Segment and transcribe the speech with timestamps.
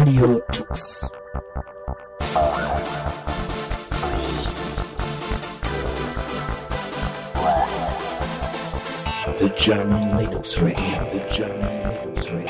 [0.00, 1.10] Radio Tux.
[9.36, 12.48] The German Linux Radio, the German Linux Radio.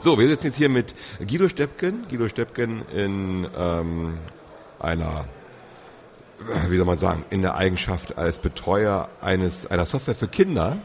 [0.00, 2.06] So, wir sitzen jetzt hier mit Guido Steppken.
[2.10, 4.18] Guido Steppken in ähm,
[4.80, 5.26] einer,
[6.68, 10.78] wie soll man sagen, in der Eigenschaft als Betreuer eines einer Software für Kinder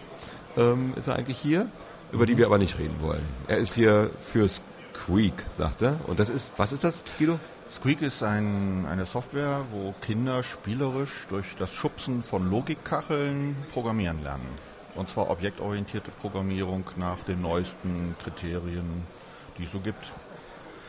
[0.58, 1.68] ähm, ist er eigentlich hier,
[2.12, 3.24] über die wir aber nicht reden wollen.
[3.48, 6.00] Er ist hier für Squeak, sagt er.
[6.08, 7.40] Und das ist, was ist das, Guido?
[7.72, 14.48] Squeak ist ein, eine Software, wo Kinder spielerisch durch das Schubsen von Logikkacheln programmieren lernen.
[14.96, 19.06] Und zwar objektorientierte Programmierung nach den neuesten Kriterien,
[19.58, 20.12] die es so gibt.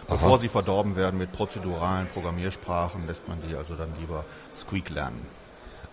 [0.09, 4.25] Bevor sie verdorben werden mit prozeduralen Programmiersprachen, lässt man die also dann lieber
[4.59, 5.21] Squeak lernen.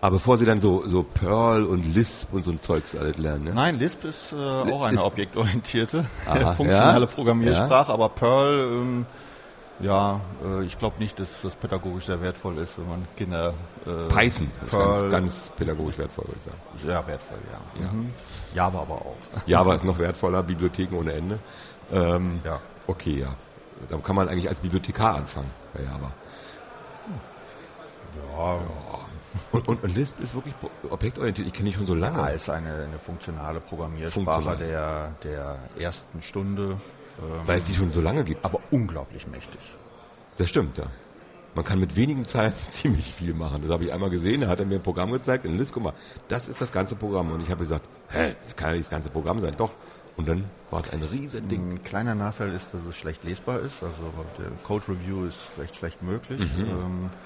[0.00, 3.44] Aber bevor sie dann so, so Perl und Lisp und so ein Zeugs alles lernen,
[3.44, 3.54] ne?
[3.54, 9.06] Nein, Lisp ist äh, auch eine ist- objektorientierte, Aha, funktionale ja, Programmiersprache, aber Perl, ähm,
[9.80, 13.54] ja, äh, ich glaube nicht, dass das pädagogisch sehr wertvoll ist, wenn man Kinder
[13.86, 16.86] äh, Python ist ganz, ganz pädagogisch wertvoll, würde ich sagen.
[16.86, 17.38] sehr wertvoll,
[17.80, 17.90] ja.
[17.92, 18.12] Mhm.
[18.54, 19.16] Java aber auch.
[19.46, 21.38] Java ist noch wertvoller, Bibliotheken ohne Ende.
[21.92, 22.60] Ähm, Ja.
[22.86, 23.34] Okay, ja.
[23.90, 26.10] Da kann man eigentlich als Bibliothekar anfangen bei Java.
[28.36, 28.58] Ja,
[29.52, 30.54] Und, und, und Lisp ist wirklich
[30.88, 31.46] objektorientiert.
[31.46, 32.18] Ich kenne die schon so lange.
[32.18, 34.56] ja ist eine, eine funktionale Programmiersprache Funktional.
[34.56, 36.78] der, der ersten Stunde,
[37.18, 38.44] ähm, Weil es die schon so lange gibt.
[38.44, 39.60] aber unglaublich mächtig.
[40.36, 40.84] Das stimmt, ja.
[41.54, 43.62] Man kann mit wenigen Zeilen ziemlich viel machen.
[43.62, 45.82] Das habe ich einmal gesehen, da hat er mir ein Programm gezeigt in Lisp, guck
[45.82, 45.94] mal,
[46.28, 47.32] das ist das ganze Programm.
[47.32, 49.54] Und ich habe gesagt, hä, das kann ja nicht das ganze Programm sein.
[49.56, 49.72] Doch.
[50.16, 51.72] Und dann war es ein riesen Ding.
[51.74, 53.82] Ein kleiner Nachteil ist, dass es schlecht lesbar ist.
[53.84, 54.02] Also
[54.38, 56.40] der Code Review ist recht schlecht möglich.
[56.58, 57.16] Ähm, äh,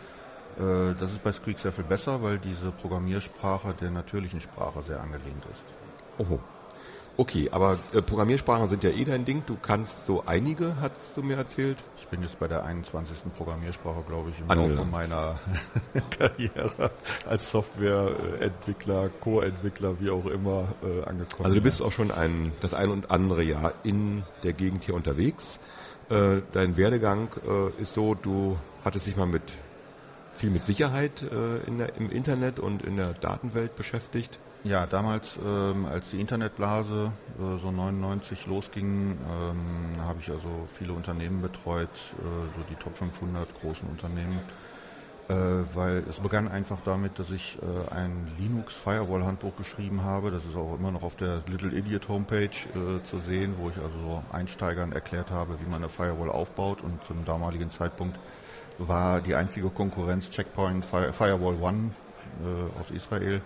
[0.59, 5.45] das ist bei Squeak sehr viel besser, weil diese Programmiersprache der natürlichen Sprache sehr angelehnt
[5.53, 5.65] ist.
[6.19, 6.41] Oho.
[7.19, 9.43] Okay, aber äh, Programmiersprachen sind ja eh dein Ding.
[9.47, 11.77] Du kannst so einige, hast du mir erzählt.
[11.99, 13.19] Ich bin jetzt bei der 21.
[13.37, 14.77] Programmiersprache, glaube ich, im Angelangt.
[14.77, 15.39] Laufe meiner
[16.19, 16.91] Karriere
[17.29, 21.45] als Softwareentwickler, Co-Entwickler, wie auch immer, äh, angekommen.
[21.45, 24.95] Also du bist auch schon ein, das ein und andere Jahr in der Gegend hier
[24.95, 25.59] unterwegs.
[26.09, 29.43] Äh, dein Werdegang äh, ist so, du hattest dich mal mit
[30.35, 34.39] viel mit Sicherheit äh, in der, im Internet und in der Datenwelt beschäftigt.
[34.65, 40.93] Ja, damals, ähm, als die Internetblase äh, so 99 losging, ähm, habe ich also viele
[40.93, 44.39] Unternehmen betreut, äh, so die Top 500 großen Unternehmen,
[45.29, 45.35] äh,
[45.75, 50.31] weil es begann einfach damit, dass ich äh, ein Linux Firewall Handbuch geschrieben habe.
[50.31, 53.77] Das ist auch immer noch auf der Little Idiot Homepage äh, zu sehen, wo ich
[53.79, 58.17] also Einsteigern erklärt habe, wie man eine Firewall aufbaut und zum damaligen Zeitpunkt
[58.79, 61.91] war die einzige Konkurrenz Checkpoint Fire- Firewall One
[62.43, 63.41] äh, aus Israel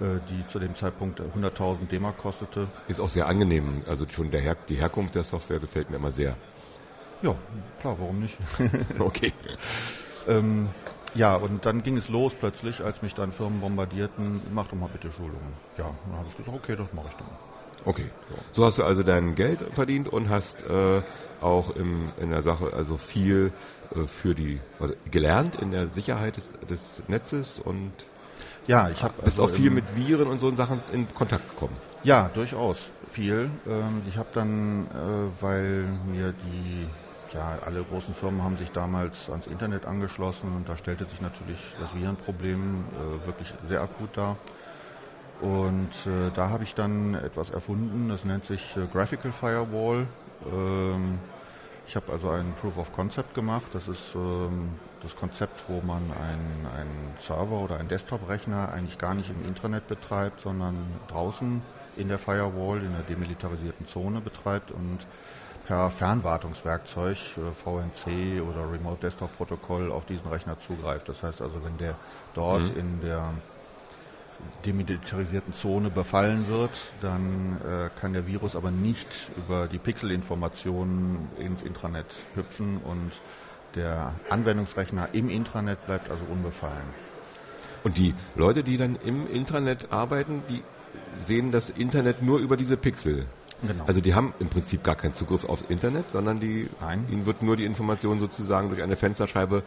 [0.00, 2.66] äh, die zu dem Zeitpunkt 100.000 D-Mark kostete.
[2.88, 3.82] Ist auch sehr angenehm.
[3.86, 6.36] Also schon der Her die Herkunft der Software gefällt mir immer sehr.
[7.22, 7.34] Ja,
[7.80, 8.36] klar, warum nicht?
[8.98, 9.32] Okay.
[10.28, 10.68] ähm,
[11.14, 14.88] ja, und dann ging es los plötzlich, als mich dann Firmen bombardierten, mach doch mal
[14.88, 15.52] bitte Schulungen.
[15.76, 17.28] Ja, dann habe ich gesagt, okay, das mache ich dann.
[17.84, 18.10] Okay.
[18.52, 21.02] So hast du also dein Geld verdient und hast äh,
[21.40, 23.52] auch im, in der Sache also viel
[23.94, 27.92] äh, für die also gelernt in der Sicherheit des, des Netzes und
[28.66, 31.76] Ja, ich habe bist auch viel mit Viren und so Sachen in Kontakt gekommen.
[32.04, 33.50] Ja, durchaus viel.
[33.66, 36.86] Ähm, ich habe dann, äh, weil mir die,
[37.34, 41.58] ja, alle großen Firmen haben sich damals ans Internet angeschlossen und da stellte sich natürlich
[41.80, 44.36] das Virenproblem äh, wirklich sehr akut dar.
[45.42, 50.06] Und äh, da habe ich dann etwas erfunden, das nennt sich äh, Graphical Firewall.
[50.46, 51.18] Ähm,
[51.84, 53.66] ich habe also ein Proof of Concept gemacht.
[53.72, 54.70] Das ist ähm,
[55.02, 59.88] das Konzept, wo man einen, einen Server oder einen Desktop-Rechner eigentlich gar nicht im Internet
[59.88, 60.76] betreibt, sondern
[61.08, 61.60] draußen
[61.96, 64.98] in der Firewall, in der demilitarisierten Zone betreibt und
[65.66, 71.08] per Fernwartungswerkzeug, äh, VNC oder Remote Desktop Protokoll auf diesen Rechner zugreift.
[71.08, 71.96] Das heißt also, wenn der
[72.32, 73.32] dort in der
[74.64, 81.62] demilitarisierten Zone befallen wird, dann äh, kann der Virus aber nicht über die Pixelinformationen ins
[81.62, 83.12] Intranet hüpfen und
[83.74, 86.94] der Anwendungsrechner im Intranet bleibt also unbefallen.
[87.84, 90.62] Und die Leute, die dann im Internet arbeiten, die
[91.26, 93.26] sehen das Internet nur über diese Pixel.
[93.66, 93.84] Genau.
[93.86, 97.06] Also die haben im Prinzip gar keinen Zugriff aufs Internet, sondern die, Nein.
[97.10, 99.62] ihnen wird nur die Information sozusagen durch eine Fensterscheibe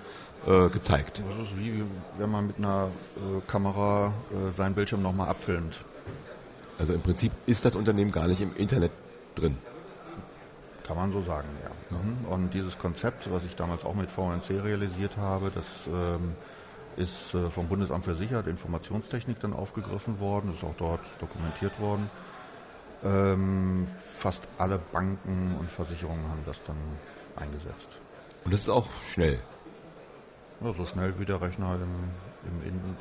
[0.45, 1.23] äh, gezeigt.
[1.29, 1.83] Das ist wie
[2.17, 5.79] wenn man mit einer äh, Kamera äh, seinen Bildschirm nochmal abfilmt.
[6.77, 8.91] Also im Prinzip ist das Unternehmen gar nicht im Internet
[9.35, 9.57] drin.
[10.85, 11.97] Kann man so sagen, ja.
[11.97, 12.25] Mhm.
[12.31, 16.35] Und dieses Konzept, was ich damals auch mit VNC realisiert habe, das ähm,
[16.97, 22.09] ist äh, vom Bundesamt für Sicherheit Informationstechnik dann aufgegriffen worden, ist auch dort dokumentiert worden.
[23.05, 23.85] Ähm,
[24.17, 26.77] fast alle Banken und Versicherungen haben das dann
[27.35, 27.99] eingesetzt.
[28.43, 29.39] Und das ist auch schnell.
[30.61, 32.97] Ja, so schnell wie der Rechner im, im,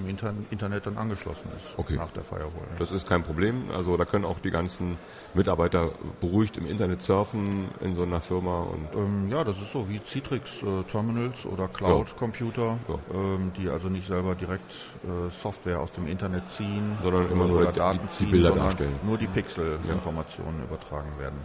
[0.00, 1.96] im Inter Internet dann angeschlossen ist Okay.
[1.96, 2.66] nach der Firewall.
[2.78, 3.70] Das ist kein Problem.
[3.74, 4.96] Also da können auch die ganzen
[5.34, 5.90] Mitarbeiter
[6.20, 10.00] beruhigt im Internet surfen in so einer Firma und Ähm, ja, das ist so wie
[10.04, 12.94] Citrix äh, Terminals oder Cloud Computer, Ja.
[13.14, 14.72] ähm, die also nicht selber direkt
[15.04, 18.66] äh, Software aus dem Internet ziehen, Sondern immer nur die- Daten die ziehen, Bilder sondern
[18.66, 18.94] darstellen.
[19.04, 21.38] Nur die Pixel-Informationen übertragen werden.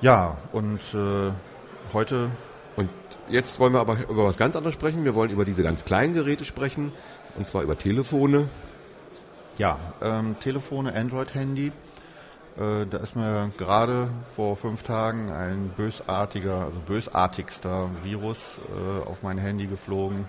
[0.00, 1.30] Ja, und äh,
[1.92, 2.30] heute
[2.76, 2.90] Und
[3.28, 5.04] jetzt wollen wir aber über was ganz anderes sprechen.
[5.04, 6.92] Wir wollen über diese ganz kleinen Geräte sprechen,
[7.36, 8.48] und zwar über Telefone.
[9.58, 11.68] Ja, ähm, Telefone, Android-Handy.
[12.56, 19.22] Äh, da ist mir gerade vor fünf Tagen ein bösartiger, also bösartigster Virus äh, auf
[19.22, 20.28] mein Handy geflogen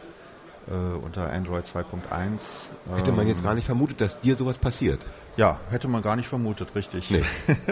[0.67, 2.95] äh, unter Android 2.1.
[2.95, 5.01] Hätte man Ähm, jetzt gar nicht vermutet, dass dir sowas passiert.
[5.38, 7.12] Ja, hätte man gar nicht vermutet, richtig.
[7.12, 7.23] Nee.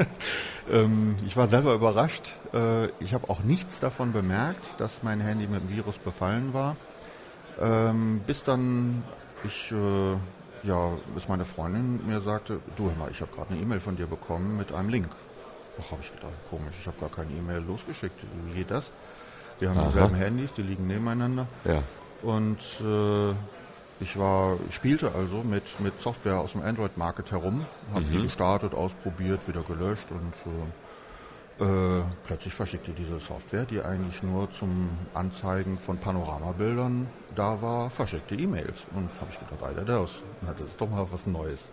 [0.71, 2.35] ähm, ich war selber überrascht.
[2.53, 6.75] Äh, ich habe auch nichts davon bemerkt, dass mein Handy mit dem Virus befallen war.
[7.61, 9.03] Ähm, bis dann
[9.43, 10.13] ich, äh,
[10.67, 13.95] ja, bis meine Freundin mir sagte, du hör mal, ich habe gerade eine E-Mail von
[13.95, 15.09] dir bekommen mit einem Link.
[15.79, 18.19] Ach, habe ich gedacht, komisch, ich habe gar keine E-Mail losgeschickt.
[18.45, 18.91] Wie geht das?
[19.59, 19.87] Wir haben Aha.
[19.87, 21.47] dieselben Handys, die liegen nebeneinander.
[21.65, 21.81] Ja.
[22.23, 23.31] Und äh,
[23.99, 29.47] ich war, spielte also mit, mit Software aus dem Android-Market herum, habe die gestartet, ausprobiert,
[29.47, 30.67] wieder gelöscht und äh,
[31.59, 38.35] äh, plötzlich verschickte diese Software, die eigentlich nur zum Anzeigen von Panoramabildern da war, verschickte
[38.35, 38.83] E-Mails.
[38.95, 40.11] Und habe ich gedacht, Alter, das,
[40.57, 41.69] das ist doch mal was Neues.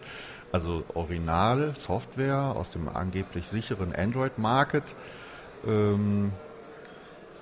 [0.53, 4.95] Also Original Software aus dem angeblich sicheren Android-Market
[5.67, 6.33] ähm,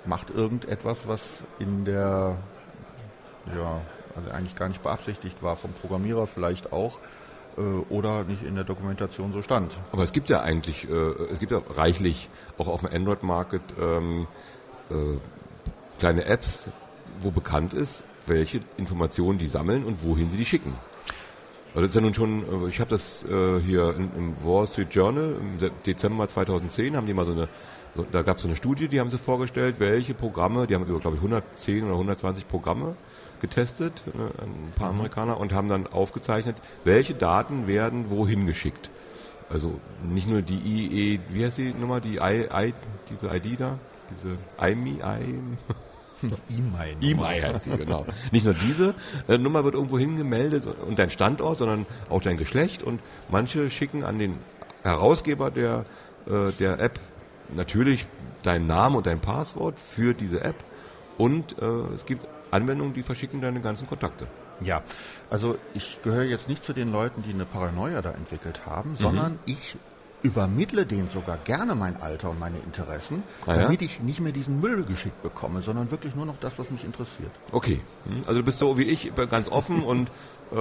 [0.05, 2.37] macht irgendetwas, was in der
[3.57, 3.81] ja,
[4.17, 6.99] also eigentlich gar nicht beabsichtigt war, vom Programmierer vielleicht auch,
[7.59, 9.77] äh, oder nicht in der Dokumentation so stand.
[9.93, 14.27] Aber es gibt ja eigentlich, äh, es gibt ja reichlich auch auf dem Android-Market ähm,
[14.91, 14.95] äh,
[15.99, 16.69] kleine Apps,
[17.21, 20.75] wo bekannt ist, welche Informationen die sammeln und wohin sie die schicken.
[21.75, 25.71] Also das ist ja nun schon, ich habe das hier im Wall Street Journal im
[25.85, 27.49] Dezember 2010 haben die mal so eine,
[28.11, 30.99] da gab es so eine Studie, die haben sie vorgestellt, welche Programme, die haben über
[30.99, 32.97] glaube ich 110 oder 120 Programme
[33.41, 38.91] getestet, äh, ein paar Amerikaner, und haben dann aufgezeichnet, welche Daten werden wohin geschickt.
[39.51, 42.75] Also nicht nur die IE, wie heißt die Nummer, die I, I,
[43.11, 43.79] diese ID da,
[44.11, 45.39] diese IMI, I,
[46.51, 46.97] E-Mail.
[47.01, 48.05] E-Mail heißt die, genau.
[48.33, 48.95] Nicht nur diese
[49.27, 54.05] äh, Nummer wird irgendwo hingemeldet und dein Standort, sondern auch dein Geschlecht und manche schicken
[54.05, 54.35] an den
[54.83, 55.85] Herausgeber der,
[56.27, 57.01] äh, der App
[57.55, 58.07] natürlich
[58.43, 60.57] deinen Namen und dein Passwort für diese App
[61.19, 64.27] und äh, es gibt Anwendungen, die verschicken deine ganzen Kontakte.
[64.61, 64.83] Ja,
[65.31, 69.39] also ich gehöre jetzt nicht zu den Leuten, die eine Paranoia da entwickelt haben, sondern
[69.45, 69.77] ich
[70.23, 73.63] übermittle denen sogar gerne mein Alter und meine Interessen, Ah ja?
[73.63, 76.85] damit ich nicht mehr diesen Müll geschickt bekomme, sondern wirklich nur noch das, was mich
[76.85, 77.31] interessiert.
[77.53, 80.09] Okay, Hm, also du bist so wie ich, ganz offen und
[80.51, 80.57] äh,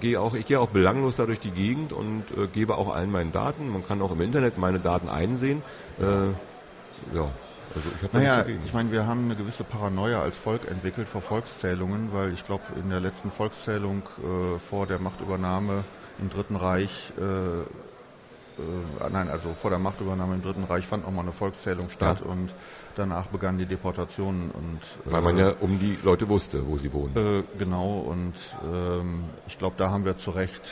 [0.00, 3.10] gehe auch, ich gehe auch belanglos da durch die Gegend und äh, gebe auch allen
[3.10, 3.68] meinen Daten.
[3.70, 5.62] Man kann auch im Internet meine Daten einsehen.
[5.98, 7.28] Äh, ja,
[7.74, 12.12] also ich Naja, ich meine, wir haben eine gewisse Paranoia als Volk entwickelt vor Volkszählungen,
[12.12, 15.84] weil ich glaube, in der letzten Volkszählung äh, vor der Machtübernahme
[16.18, 21.24] im Dritten Reich, äh, äh, nein, also vor der Machtübernahme im Dritten Reich fand nochmal
[21.24, 22.30] eine Volkszählung statt Ja.
[22.30, 22.54] und
[22.94, 26.90] danach begannen die Deportationen und Weil man äh, ja um die Leute wusste, wo sie
[26.92, 27.14] wohnen.
[27.16, 28.34] äh, genau, und
[28.72, 30.62] ähm, ich glaube, da haben wir zu Recht,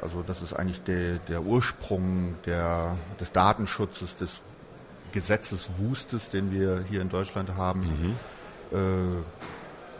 [0.00, 4.40] also das ist eigentlich der, der Ursprung der, des Datenschutzes, des
[5.12, 8.16] Gesetzeswustes, den wir hier in Deutschland haben,
[8.72, 8.76] äh,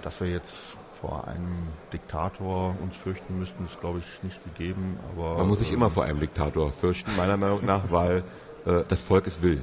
[0.02, 4.99] dass wir jetzt vor einem Diktator uns fürchten müssten, ist glaube ich nicht gegeben.
[5.12, 8.25] Aber Man muss sich äh, immer vor einem Diktator fürchten, meiner Meinung nach, weil
[8.66, 9.61] äh, das Volk es will.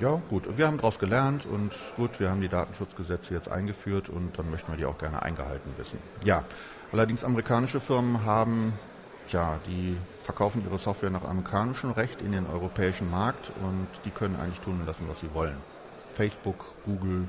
[0.00, 0.56] Ja, gut.
[0.56, 4.72] Wir haben daraus gelernt und gut, wir haben die Datenschutzgesetze jetzt eingeführt und dann möchten
[4.72, 5.98] wir die auch gerne eingehalten wissen.
[6.24, 6.44] Ja,
[6.90, 8.72] allerdings amerikanische Firmen haben,
[9.28, 14.36] tja, die verkaufen ihre Software nach amerikanischem Recht in den europäischen Markt und die können
[14.36, 15.56] eigentlich tun und lassen, was sie wollen.
[16.14, 17.26] Facebook, Google,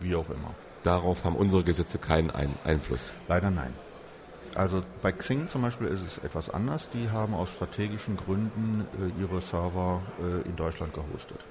[0.00, 0.54] wie auch immer.
[0.82, 3.12] Darauf haben unsere Gesetze keinen Ein Einfluss.
[3.28, 3.72] Leider nein.
[4.54, 6.88] Also bei Xing zum Beispiel ist es etwas anders.
[6.90, 11.44] Die haben aus strategischen Gründen äh, ihre Server äh, in Deutschland gehostet.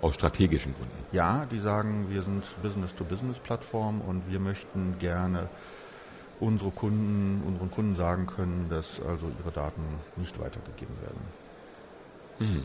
[0.00, 0.96] Aus strategischen Gründen.
[1.12, 5.48] Ja, die sagen, wir sind Business-to-Business-Plattform und wir möchten gerne
[6.40, 9.82] unsere Kunden, unseren Kunden sagen können, dass also ihre Daten
[10.16, 12.64] nicht weitergegeben werden.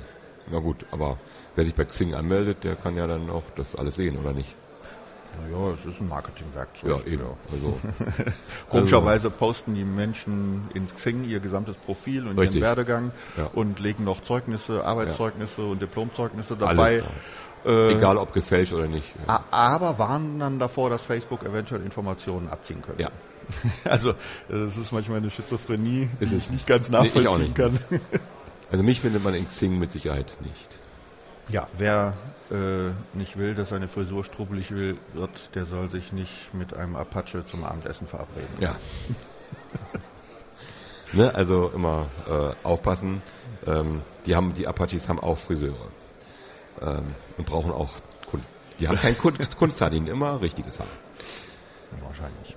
[0.52, 1.18] Na gut, aber
[1.56, 4.56] wer sich bei Xing anmeldet, der kann ja dann auch das alles sehen, oder nicht?
[5.44, 6.90] Naja, es ist ein Marketingwerkzeug.
[7.06, 7.22] Ja, eben.
[7.52, 7.78] Also,
[8.70, 12.56] Komischerweise posten die Menschen ins Xing ihr gesamtes Profil und Richtig.
[12.58, 13.46] ihren Werdegang Ja.
[13.54, 17.04] und legen noch Zeugnisse, Arbeitszeugnisse und Diplomzeugnisse dabei.
[17.64, 17.70] da.
[17.72, 19.14] Äh, Egal ob gefälscht oder nicht.
[19.52, 23.04] Aber warnen dann davor, dass Facebook eventuell Informationen abziehen könnte.
[23.04, 23.10] Ja.
[23.84, 24.14] Also
[24.48, 27.56] es ist manchmal eine Schizophrenie, die ich nicht ganz Nee, ich auch nachvollziehen nicht.
[27.56, 27.80] kann.
[28.72, 30.78] Also mich findet man in Xing mit Sicherheit nicht.
[31.50, 32.14] Ja, wer
[32.52, 36.96] äh, nicht will, dass seine Frisur strubbelig will, wird, der soll sich nicht mit einem
[36.96, 38.50] Apache zum Abendessen verabreden.
[38.60, 38.76] Ja.
[41.14, 43.24] ne, also immer äh, aufpassen.
[43.66, 45.88] Ähm, die haben, die Apaches haben auch Friseure
[46.82, 47.90] ähm, und brauchen auch
[48.30, 48.48] Kunst.
[48.80, 50.88] Die haben kein Kunst, Kunsthaar, die haben immer richtiges Haar.
[52.02, 52.56] Wahrscheinlich.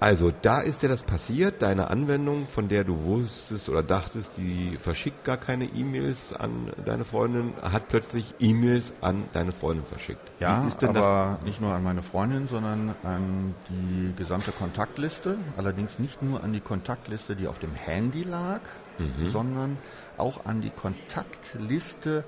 [0.00, 4.78] Also da ist dir das passiert, deine Anwendung, von der du wusstest oder dachtest, die
[4.78, 10.22] verschickt gar keine E-Mails an deine Freundin, hat plötzlich E-Mails an deine Freundin verschickt.
[10.40, 15.36] Ja, aber nicht nur an meine Freundin, sondern an die gesamte Kontaktliste.
[15.58, 18.60] Allerdings nicht nur an die Kontaktliste, die auf dem Handy lag,
[18.98, 19.26] Mhm.
[19.26, 19.78] sondern
[20.16, 22.24] auch an die Kontaktliste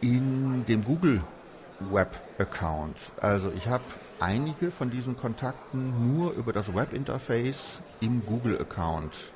[0.00, 1.22] in dem Google
[1.78, 3.12] Web Account.
[3.20, 3.84] Also ich habe
[4.20, 9.32] einige von diesen Kontakten nur über das Webinterface im Google Account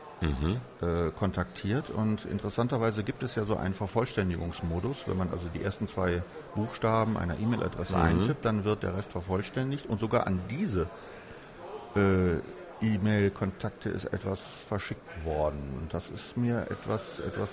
[0.83, 1.91] äh, kontaktiert.
[1.91, 5.05] Und interessanterweise gibt es ja so einen Vervollständigungsmodus.
[5.07, 6.23] Wenn man also die ersten zwei
[6.55, 9.87] Buchstaben einer E-Mail-Adresse eintippt, dann wird der Rest vervollständigt.
[9.87, 10.89] Und sogar an diese
[11.97, 12.41] äh,
[12.81, 15.79] E-Mail-Kontakte ist etwas verschickt worden.
[15.81, 17.49] Und Das ist mir etwas, etwas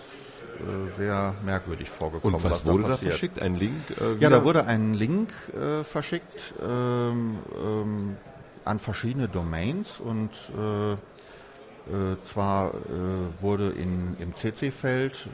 [0.60, 2.36] äh, sehr merkwürdig vorgekommen.
[2.36, 3.14] Und was da wurde da passiert.
[3.14, 3.42] verschickt?
[3.42, 3.76] Ein Link?
[4.00, 8.18] Äh, Ja, da wurde ein Link äh, verschickt ähm, ähm,
[8.66, 15.30] an verschiedene Domains und äh, äh, zwar äh, wurde in, im CC-Feld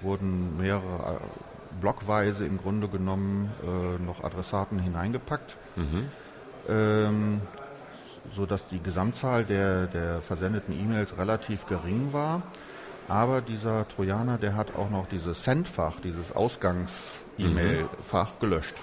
[0.00, 1.20] wurden mehrere
[1.80, 3.50] blockweise im Grunde genommen
[4.06, 5.56] noch Adressaten hineingepackt,
[6.68, 7.40] ähm,
[8.34, 12.42] so dass die Gesamtzahl der, der versendeten E-Mails relativ gering war.
[13.08, 18.74] Aber dieser Trojaner, der hat auch noch dieses Sendfach, dieses Ausgangs-E-Mail-Fach gelöscht.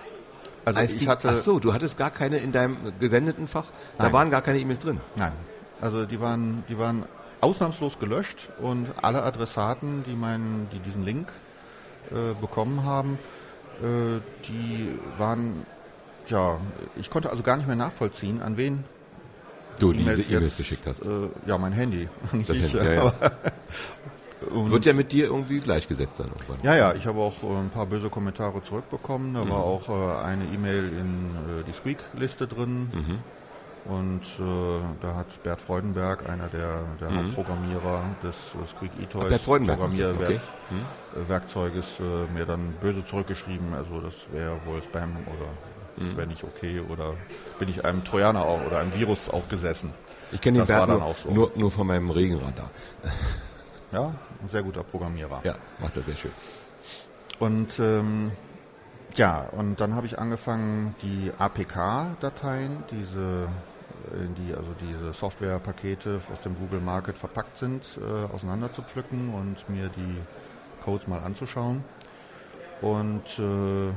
[0.66, 3.66] Also Als ich die, hatte ach so, du hattest gar keine in deinem gesendeten Fach?
[3.98, 4.14] Da Nein.
[4.14, 5.00] waren gar keine E-Mails drin.
[5.16, 5.32] Nein.
[5.82, 7.06] Also die waren, die waren
[7.42, 11.30] ausnahmslos gelöscht und alle Adressaten, die meinen, die diesen Link
[12.12, 13.18] äh, bekommen haben,
[13.82, 15.66] äh, die waren,
[16.28, 16.58] ja,
[16.98, 18.84] ich konnte also gar nicht mehr nachvollziehen, an wen
[19.80, 21.02] Du diese E-Mails geschickt hast.
[21.06, 22.08] Äh, ja, mein Handy.
[22.48, 23.14] Das ich, Handy, ja, ja.
[24.52, 26.60] Wird ja mit dir irgendwie gleichgesetzt dann irgendwann.
[26.64, 29.34] Ja, ja, ich habe auch äh, ein paar böse Kommentare zurückbekommen.
[29.34, 29.50] Da Mhm.
[29.50, 32.90] war auch äh, eine E-Mail in äh, die Squeak-Liste drin.
[32.94, 33.20] Mhm.
[33.92, 39.30] Und äh, da hat Bert Freudenberg, einer der, der Hauptprogrammierer des Squeak eToys Mhm.
[39.30, 40.40] Das, okay.
[41.16, 43.74] Programmierwerkzeuges, äh, mir dann böse zurückgeschrieben.
[43.74, 45.79] Also das wäre wohl Spam oder Mhm.
[46.00, 47.16] Das wäre nicht okay oder
[47.60, 49.94] bin ich einem Trojaner auch, oder einem Virus aufgesessen.
[50.32, 51.32] Ich kenne den Das war Bert dann nur, auch so.
[51.32, 52.70] nur, nur von meinem Regenradar.
[53.92, 54.14] Ja,
[54.44, 55.42] ein sehr guter Programmierer.
[55.44, 56.32] Ja, macht das sehr schön.
[57.40, 58.32] Und ähm,
[59.16, 63.48] ja, und dann habe ich angefangen, die APK-Dateien, diese,
[64.14, 69.34] in die also diese Softwarepakete aus dem Google Market verpackt sind, äh, auseinander zu pflücken
[69.34, 70.18] und mir die
[70.84, 71.84] Codes mal anzuschauen.
[72.82, 73.92] Und äh,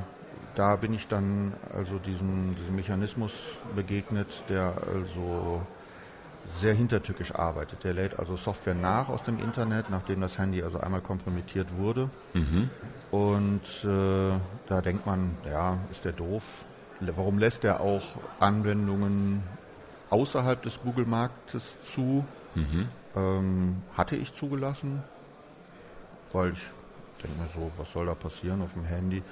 [0.54, 3.32] da bin ich dann also diesem, diesem Mechanismus
[3.74, 5.62] begegnet, der also
[6.58, 7.84] sehr hintertückisch arbeitet.
[7.84, 12.10] Der lädt also Software nach aus dem Internet, nachdem das Handy also einmal kompromittiert wurde.
[13.10, 16.64] Und äh, da denkt man, ja, ist der doof?
[17.00, 18.02] Warum lässt er auch
[18.40, 19.42] Anwendungen
[20.10, 22.24] außerhalb des Google-Marktes zu?
[23.16, 25.02] Ähm, hatte ich zugelassen,
[26.32, 26.60] weil ich
[27.22, 29.22] denke mir so, was soll da passieren auf dem Handy?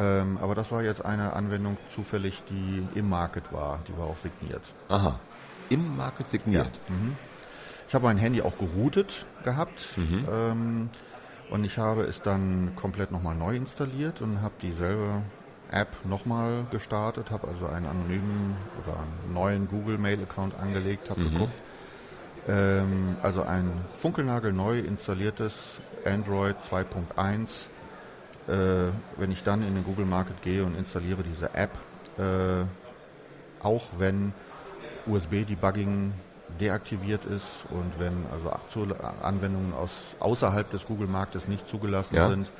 [0.00, 3.80] Ähm, aber das war jetzt eine Anwendung zufällig, die im Market war.
[3.86, 4.62] Die war auch signiert.
[4.88, 5.20] Aha.
[5.68, 6.70] Im Market signiert.
[7.86, 10.88] Ich habe mein Handy auch geroutet gehabt ähm,
[11.50, 15.22] und ich habe es dann komplett nochmal neu installiert und habe dieselbe
[15.70, 21.20] App nochmal gestartet, habe also einen anonymen oder einen neuen Google Mail Account angelegt, habe
[21.30, 21.52] geguckt.
[22.48, 27.66] Ähm, also ein funkelnagelneu installiertes Android 2.1.
[28.50, 31.70] Äh, wenn ich dann in den Google Market gehe und installiere diese App,
[32.18, 32.64] äh,
[33.62, 34.32] auch wenn
[35.06, 36.12] USB-Debugging
[36.58, 38.50] deaktiviert ist und wenn also
[39.22, 42.28] Anwendungen aus außerhalb des Google-Marktes nicht zugelassen Ja.
[42.28, 42.50] sind,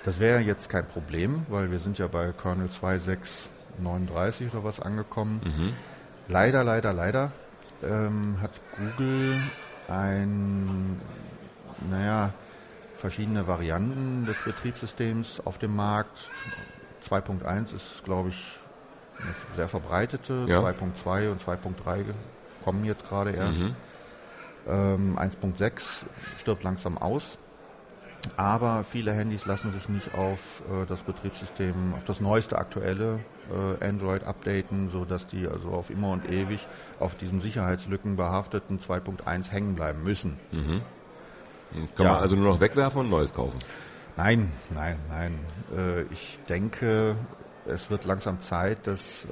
[0.05, 5.41] Das wäre jetzt kein Problem, weil wir sind ja bei Kernel 2639 oder was angekommen.
[5.45, 5.75] Mhm.
[6.29, 7.31] Leider, leider, leider
[7.83, 9.37] ähm, hat Google
[9.89, 11.01] ein,
[11.89, 12.33] naja,
[12.97, 16.31] verschiedene Varianten des Betriebssystems auf dem Markt.
[17.09, 18.59] 2.1 ist, glaube ich,
[19.21, 20.47] eine sehr verbreitete.
[20.49, 20.61] Ja.
[20.61, 22.05] 2.2 und 2.3
[22.65, 23.63] kommen jetzt gerade erst.
[23.63, 23.75] Mhm.
[24.69, 26.05] Ähm, 1.6
[26.39, 27.39] stirbt langsam aus.
[28.37, 33.19] Aber viele Handys lassen sich nicht auf äh, das Betriebssystem, auf das neueste aktuelle
[33.51, 36.67] äh, Android updaten, sodass die also auf immer und ewig
[37.01, 40.39] auf diesem Sicherheitslücken behafteten 2.1 hängen bleiben müssen.
[40.53, 40.83] Mhm.
[41.97, 42.13] Kann ja.
[42.13, 43.59] man also nur noch wegwerfen und Neues kaufen?
[44.17, 45.39] Nein, nein, nein.
[45.77, 47.17] Äh, ich denke,
[47.67, 49.29] es wird langsam Zeit, dass äh,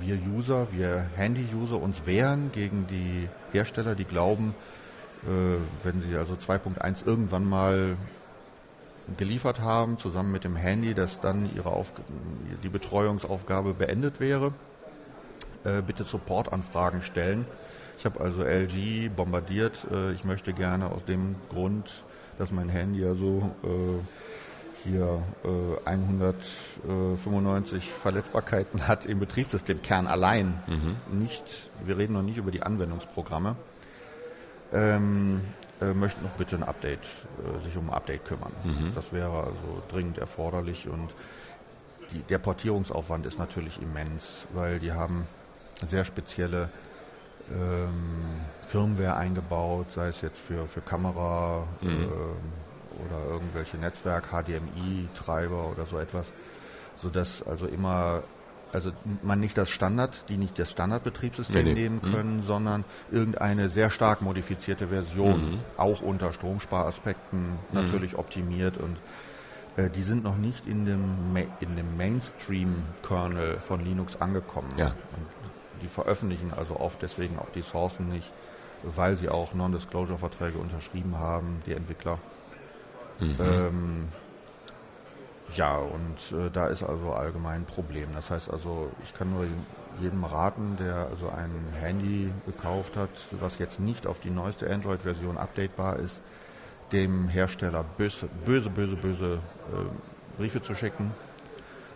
[0.00, 4.54] wir User, wir Handy-User uns wehren gegen die Hersteller, die glauben,
[5.82, 7.96] wenn sie also 2.1 irgendwann mal
[9.16, 11.92] geliefert haben, zusammen mit dem Handy, dass dann ihre Auf
[12.62, 14.52] die Betreuungsaufgabe beendet wäre.
[15.64, 17.46] Äh, bitte Supportanfragen stellen
[17.98, 19.86] ich habe also LG bombardiert.
[19.90, 22.04] Äh, ich möchte gerne aus dem Grund,
[22.38, 23.98] dass mein Handy ja so äh,
[24.84, 30.62] hier äh, 195 Verletzbarkeiten hat im Betriebssystemkern allein.
[30.68, 30.94] Mhm.
[31.18, 33.56] Nicht, wir reden noch nicht über die Anwendungsprogramme.
[34.72, 35.40] Ähm,
[35.80, 37.06] äh, möchten noch bitte ein Update,
[37.38, 38.52] äh, sich um ein Update kümmern.
[38.64, 38.92] Mhm.
[38.94, 41.14] Das wäre also dringend erforderlich und
[42.10, 45.26] die, der Portierungsaufwand ist natürlich immens, weil die haben
[45.84, 46.68] sehr spezielle
[47.50, 51.88] ähm, Firmware eingebaut, sei es jetzt für, für Kamera mhm.
[51.88, 52.08] ähm,
[53.06, 56.32] oder irgendwelche Netzwerk, HDMI-Treiber oder so etwas,
[57.00, 58.24] sodass also immer
[58.72, 58.90] also
[59.22, 61.82] man nicht das Standard, die nicht das Standardbetriebssystem nee, nee.
[61.82, 62.12] nehmen mhm.
[62.12, 62.42] können, mhm.
[62.42, 65.60] sondern irgendeine sehr stark modifizierte Version, mhm.
[65.76, 67.56] auch unter Stromsparaspekten mhm.
[67.72, 68.96] natürlich optimiert und
[69.76, 74.70] äh, die sind noch nicht in dem, Ma in dem Mainstream-Kernel von Linux angekommen.
[74.76, 74.86] Ja.
[74.86, 75.26] Und
[75.82, 78.32] die veröffentlichen also oft deswegen auch die Sourcen nicht,
[78.82, 82.18] weil sie auch Non-Disclosure-Verträge unterschrieben haben, die Entwickler.
[83.20, 83.36] Mhm.
[83.40, 84.08] Ähm,
[85.56, 88.08] ja, und äh, da ist also allgemein ein Problem.
[88.12, 89.46] Das heißt also, ich kann nur
[90.00, 95.38] jedem raten, der also ein Handy gekauft hat, was jetzt nicht auf die neueste Android-Version
[95.38, 96.22] updatebar ist,
[96.92, 101.12] dem Hersteller böse, böse, böse, böse äh, Briefe zu schicken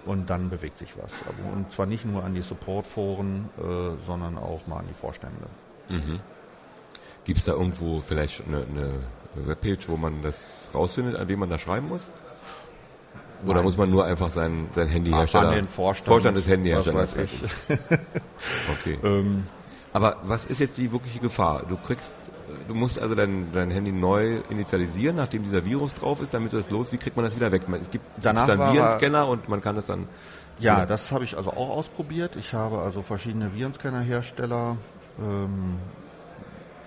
[0.05, 1.13] und dann bewegt sich was.
[1.55, 5.47] Und zwar nicht nur an die Supportforen, äh, sondern auch mal an die Vorstände.
[5.89, 6.21] Mhm.
[7.25, 9.01] Gibt es da irgendwo vielleicht eine, eine,
[9.35, 12.07] Webpage, wo man das rausfindet, an wen man da schreiben muss?
[13.45, 13.65] Oder Nein.
[13.65, 15.49] muss man nur einfach sein, sein Handyhersteller?
[15.49, 16.07] An den Vorstand.
[16.07, 17.15] Vorstand des Handyherstellers.
[18.81, 18.99] okay.
[19.05, 19.45] ähm,
[19.93, 21.65] Aber was ist jetzt die wirkliche Gefahr?
[21.69, 22.15] Du kriegst
[22.69, 26.57] du musst also dein, dein Handy neu initialisieren, nachdem dieser Virus drauf ist, damit du
[26.57, 26.93] das los.
[26.93, 27.63] Wie kriegt man das wieder weg?
[27.81, 30.09] Es gibt Danach dann Virenscanner und man kann das dann.
[30.59, 30.87] Ja, ja.
[30.87, 32.37] das habe ich also auch ausprobiert.
[32.37, 34.77] Ich habe also verschiedene Virenscanner-Hersteller,
[35.19, 35.79] ähm,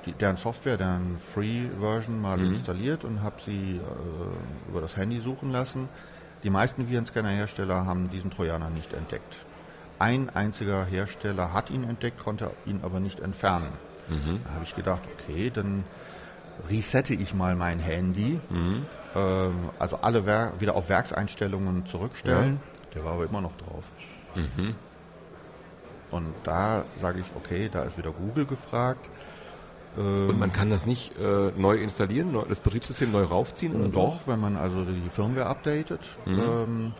[0.06, 2.50] die, deren Software, deren Free-Version mal mhm.
[2.50, 5.90] installiert und habe sie äh, über das Handy suchen lassen.
[6.46, 9.36] Die meisten Virenscanner-Hersteller haben diesen Trojaner nicht entdeckt.
[9.98, 13.70] Ein einziger Hersteller hat ihn entdeckt, konnte ihn aber nicht entfernen.
[14.08, 14.42] Mhm.
[14.44, 15.86] Da habe ich gedacht, okay, dann
[16.70, 18.86] resette ich mal mein Handy, mhm.
[19.16, 22.60] ähm, also alle Wer wieder auf Werkseinstellungen zurückstellen.
[22.62, 22.90] Ja.
[22.94, 23.86] Der war aber immer noch drauf.
[24.36, 24.76] Mhm.
[26.12, 29.10] Und da sage ich, okay, da ist wieder Google gefragt.
[29.98, 33.76] Ähm, und man kann das nicht äh, neu installieren, neu, das Betriebssystem neu raufziehen?
[33.76, 34.32] Oder doch, so?
[34.32, 36.02] wenn man also die Firmware updatet.
[36.26, 36.40] Mhm.
[36.40, 36.94] Ähm,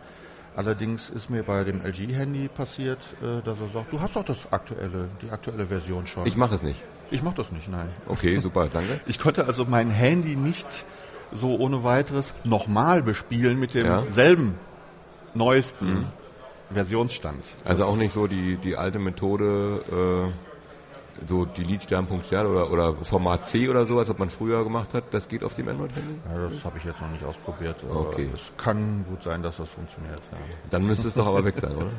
[0.56, 4.50] Allerdings ist mir bei dem LG-Handy passiert, äh, dass er sagt, du hast doch das
[4.50, 6.26] aktuelle, die aktuelle Version schon.
[6.26, 6.82] Ich mache es nicht.
[7.10, 7.90] Ich mache das nicht, nein.
[8.08, 8.98] Okay, super, danke.
[9.06, 10.86] Ich konnte also mein Handy nicht
[11.30, 15.34] so ohne weiteres nochmal bespielen mit demselben ja.
[15.34, 16.06] neuesten mhm.
[16.70, 17.44] Versionsstand.
[17.62, 20.45] Also das auch nicht so die, die alte Methode, äh,
[21.26, 24.94] so Delete Stern.Punkt Stern oder, oder Format C oder so, als ob man früher gemacht
[24.94, 26.20] hat, das geht auf dem Android-Handy?
[26.28, 27.82] Ja, das habe ich jetzt noch nicht ausprobiert.
[27.88, 28.28] Okay.
[28.32, 30.20] Es kann gut sein, dass das funktioniert.
[30.32, 30.38] Ja.
[30.70, 31.90] Dann müsste es doch aber weg sein, oder?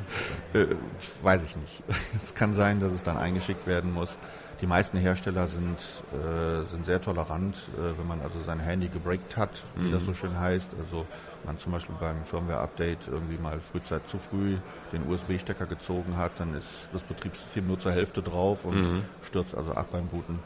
[0.53, 0.75] äh,
[1.21, 1.84] weiß ich nicht.
[2.15, 4.17] Es kann sein, dass es dann eingeschickt werden muss.
[4.62, 5.77] die meisten Hersteller sind,
[6.13, 10.13] äh, sind sehr tolerant, äh, wenn man also sein Handy gebreakt hat, wie das so
[10.13, 10.69] schön heißt.
[10.80, 11.06] Also
[11.47, 14.57] man zum Beispiel beim Firmware-Update irgendwie mal frühzeit zu früh
[14.91, 19.71] den USB-Stecker gezogen hat, dann ist das Betriebssystem nur zur Hälfte drauf und stürzt also
[19.71, 20.39] ab beim Booten.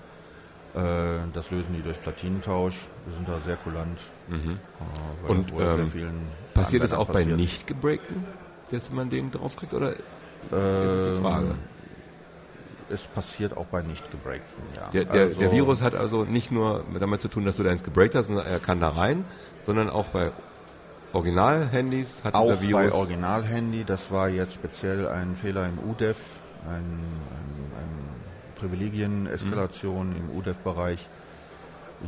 [0.73, 2.77] Äh, das lösen die durch Platinentausch.
[3.05, 3.99] Wir sind da sehr kulant.
[4.29, 4.33] Äh,
[5.23, 6.21] weil Und, ähm, vielen
[6.53, 7.37] Passiert es auch Anwendern bei passiert.
[7.37, 8.25] nicht gebreakten,
[8.71, 10.01] dass man den draufkriegt oder ist
[10.51, 11.55] das die Frage?
[12.89, 14.89] Es passiert auch bei nicht gebreakten, ja.
[14.89, 17.83] Der, der, Also- der Virus hat also nicht nur damit zu tun, dass du deins
[17.83, 19.23] gebreakt hast, sondern er kann da rein,
[19.65, 20.31] sondern auch bei
[21.13, 22.91] Original-Handys hat Auch dieser Virus.
[22.91, 26.17] bei Original-Handy, das war jetzt speziell ein Fehler im UDEV,
[26.67, 27.01] ein, ein,
[27.77, 31.09] ein Privilegien-Eskalation im UDEV-Bereich,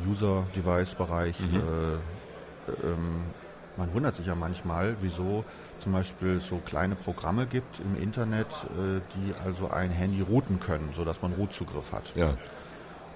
[0.07, 1.39] User-Device-Bereich.
[1.39, 1.55] Mhm.
[1.55, 3.21] Äh, ähm,
[3.75, 5.43] man wundert sich ja manchmal, wieso
[5.79, 10.91] zum Beispiel so kleine Programme gibt im Internet, äh, die also ein Handy routen können,
[10.95, 12.15] sodass man Root-Zugriff hat.
[12.15, 12.35] ja.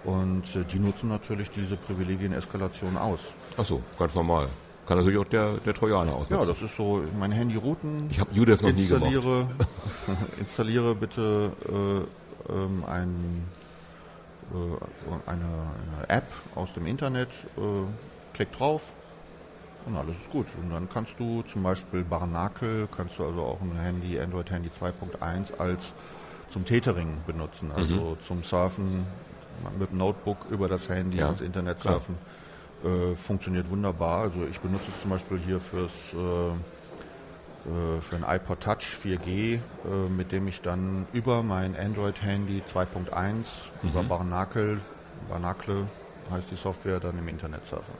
[0.03, 3.19] Und äh, die nutzen natürlich diese Privilegien-Eskalation aus.
[3.57, 4.47] Ach so, ganz normal.
[4.87, 6.47] Kann natürlich auch der, der Trojaner Ja, ausnutzen.
[6.47, 9.47] das ist so, mein Handy routen, ich habe UDEV noch nie gemacht.
[10.39, 13.43] installiere, bitte äh, ähm, ein,
[14.53, 17.61] äh, eine, eine App aus dem Internet, äh,
[18.33, 18.93] klick drauf
[19.85, 20.47] und alles ist gut.
[20.61, 24.69] Und dann kannst du zum Beispiel Barnacle, kannst du also auch ein Handy, Android Handy
[24.69, 25.93] 2.1 als
[26.49, 29.05] zum Tethering benutzen, also zum Surfen
[29.77, 31.99] mit dem Notebook über das Handy Ja, ins Internet klar.
[32.83, 34.19] Äh, funktioniert wunderbar.
[34.19, 36.51] Also ich benutze es zum Beispiel hier fürs äh,
[37.67, 39.59] äh, für ein iPod Touch 4G, äh,
[40.09, 43.45] mit dem ich dann über mein Android-Handy 2.1
[43.83, 44.79] über Barnacle,
[45.27, 45.87] Barnacle
[46.31, 47.91] heißt die Software, dann im Internet surfe.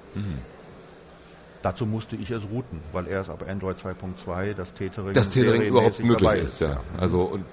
[1.61, 5.99] Dazu musste ich es routen, weil erst ab Android 2.2 das Tethering, Das Tethering überhaupt
[5.99, 6.79] möglich dabei ist, ja.
[6.97, 7.43] Also und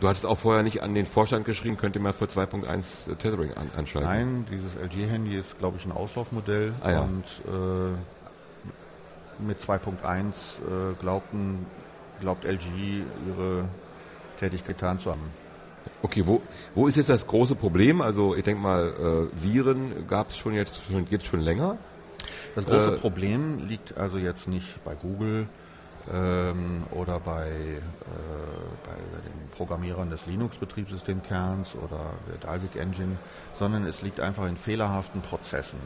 [0.00, 3.52] du hattest auch vorher nicht an den Vorstand geschrieben, könnt ihr mal für 2.1 Tethering
[3.54, 4.08] an, anschalten.
[4.10, 7.00] Nein, dieses LG-Handy ist, glaube ich, ein Auslaufmodell Ah, ja.
[7.00, 11.66] und äh, mit 2.1 äh, glaubten,
[12.20, 13.64] glaubt LG ihre
[14.38, 15.22] Tätigkeit getan zu haben.
[16.02, 16.42] Okay, wo,
[16.74, 18.00] wo ist jetzt das große Problem?
[18.00, 21.76] Also ich denke mal, äh, Viren gab es schon jetzt, schon, gibt's schon länger.
[22.54, 25.48] Das große Äh, Problem liegt also jetzt nicht bei Google
[26.12, 27.80] ähm, oder bei, äh,
[28.84, 33.16] bei den Programmierern des Linux-Betriebssystemkerns oder der Dalvik Engine,
[33.54, 35.80] sondern es liegt einfach in fehlerhaften Prozessen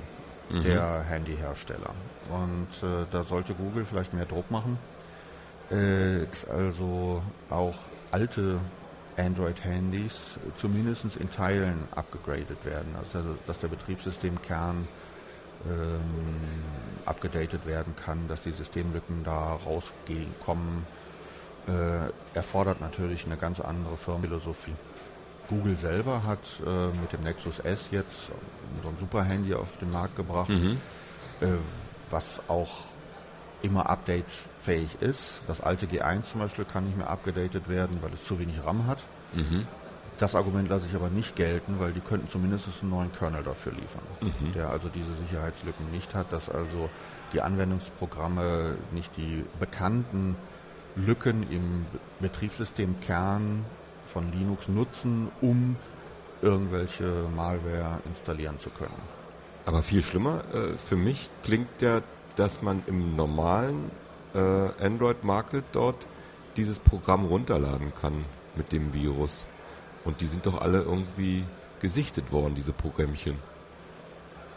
[0.50, 1.94] der Handyhersteller.
[2.30, 4.78] Und äh, da sollte Google vielleicht mehr Druck machen,
[5.70, 7.76] äh, dass also auch
[8.11, 8.58] alte
[9.16, 14.88] Android-Handys zumindest in Teilen abgegradet werden, also dass der Betriebssystemkern
[15.68, 16.40] ähm,
[17.05, 20.87] abgedatet werden kann, dass die Systemlücken da rauskommen,
[21.66, 24.75] äh, erfordert natürlich eine ganz andere Firmenphilosophie.
[25.48, 28.27] Google selber hat äh, mit dem Nexus S jetzt
[28.83, 30.51] so ein super Handy auf den Markt gebracht,
[31.40, 31.46] äh,
[32.11, 32.85] was auch
[33.62, 35.40] immer updatefähig ist.
[35.46, 38.87] Das alte G1 zum Beispiel kann nicht mehr abgedatet werden, weil es zu wenig RAM
[38.87, 39.05] hat.
[40.22, 43.72] Das Argument lasse ich aber nicht gelten, weil die könnten zumindest einen neuen Kernel dafür
[43.72, 44.04] liefern,
[44.54, 46.88] der also diese Sicherheitslücken nicht hat, dass also
[47.32, 50.37] die Anwendungsprogramme nicht die bekannten
[50.94, 51.87] Lücken im
[52.20, 53.64] Betriebssystemkern
[54.06, 55.74] von Linux nutzen, um
[56.40, 59.02] irgendwelche Malware installieren zu können.
[59.66, 62.00] Aber viel schlimmer äh, für mich klingt ja,
[62.37, 63.90] dass man im normalen
[64.35, 66.06] äh, Android-Market dort
[66.56, 69.46] dieses Programm runterladen kann mit dem Virus.
[70.05, 71.45] Und die sind doch alle irgendwie
[71.81, 73.37] gesichtet worden, diese Programmchen.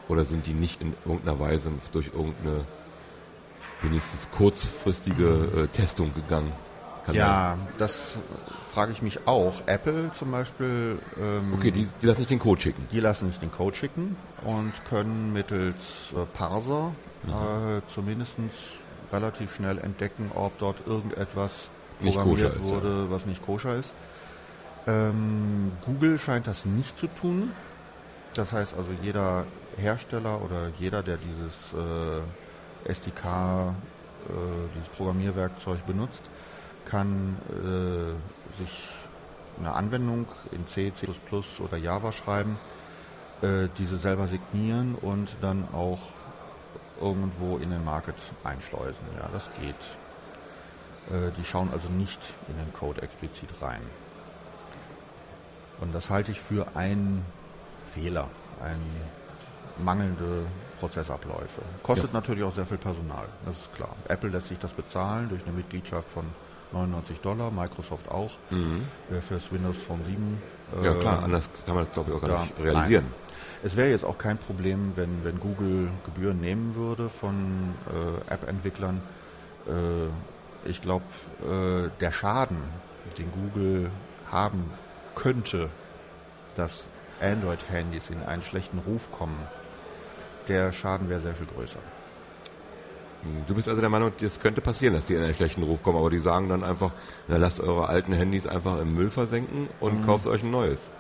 [0.08, 2.66] Oder sind die nicht in irgendeiner Weise durch irgendeine
[3.82, 6.52] wenigstens kurzfristige äh, Testung gegangen?
[7.06, 8.18] Kann Ja, das
[8.74, 9.54] frage ich mich auch.
[9.68, 12.88] Apple zum Beispiel, ähm, Okay, die, die lassen nicht den Code schicken.
[12.92, 16.94] die lassen nicht den Code schicken und können mittels äh, Parser
[17.28, 18.36] äh, zumindest
[19.12, 22.76] relativ schnell entdecken, ob dort irgendetwas Nicht programmiert koscher ist, ja.
[22.76, 23.94] wurde, was nicht koscher ist.
[24.88, 27.52] Ähm, Google scheint das nicht zu tun.
[28.36, 29.45] Das heißt also, jeder
[29.78, 33.74] Hersteller oder jeder, der dieses äh, SDK,
[34.30, 34.32] äh,
[34.76, 36.30] dieses Programmierwerkzeug benutzt,
[36.86, 38.89] kann äh, sich
[39.58, 41.08] eine Anwendung in C, C++
[41.60, 42.58] oder Java schreiben,
[43.41, 46.00] äh, diese selber signieren und dann auch
[47.02, 49.06] irgendwo in den Market einschleusen.
[49.17, 49.76] Ja, das geht.
[51.10, 53.82] Äh, die schauen also nicht in den Code explizit rein.
[55.82, 57.26] Und das halte ich für einen
[57.94, 58.28] Fehler,
[58.62, 58.80] ein
[59.84, 60.46] mangelnde
[60.80, 61.62] Prozessabläufe.
[61.84, 62.14] Kostet Ja.
[62.14, 63.96] natürlich auch sehr viel Personal, das ist klar.
[64.08, 66.26] Apple lässt sich das bezahlen durch eine Mitgliedschaft von
[66.72, 70.42] 99 Dollar, Microsoft auch, äh, fürs Windows Phone 7.
[70.82, 73.06] Ja Äh, klar, anders kann man das glaube ich auch gar ja, nicht realisieren.
[73.64, 79.02] Es wäre jetzt auch kein Problem, wenn, wenn Google Gebühren nehmen würde von äh, App-Entwicklern.
[79.68, 81.06] Äh, ich glaube,
[81.44, 82.58] äh, der Schaden,
[83.18, 83.92] den Google
[84.32, 84.70] haben
[85.15, 85.69] könnte,
[86.56, 86.84] dass
[87.21, 89.38] Android-Handys in einen schlechten Ruf kommen,
[90.47, 91.80] der Schaden wäre sehr viel größer.
[93.47, 95.97] Du bist also der Meinung, das könnte passieren, dass die in einen schlechten Ruf kommen,
[95.97, 96.91] aber die sagen dann einfach,
[97.28, 100.91] na lasst eure alten Handys einfach im Müll versenken und kauft euch ein neues.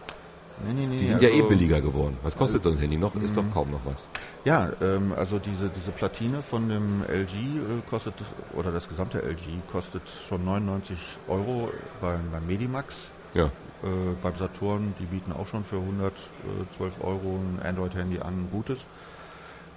[0.65, 2.17] Nee, nee, nee, Die sind ja eh also- billiger geworden.
[2.23, 3.13] Was kostet so ein Handy noch?
[3.15, 4.07] Ist doch kaum noch was.
[4.45, 8.13] Ja, ähm, also diese, diese Platine von dem LG äh, kostet,
[8.53, 10.97] oder das gesamte LG kostet schon 99
[11.27, 12.95] Euro beim, beim Medimax.
[13.33, 13.51] Ja.
[13.83, 18.85] Äh, beim Saturn, die bieten auch schon für 112 Euro ein Android-Handy an, ein gutes,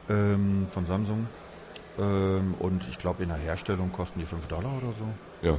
[0.09, 1.27] ähm, von Samsung.
[1.99, 5.47] Ähm, und ich glaube, in der Herstellung kosten die 5 Dollar oder so.
[5.47, 5.59] Ja.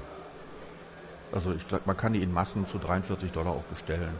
[1.31, 4.15] Also ich glaube, man kann die in Massen zu 43 Dollar auch bestellen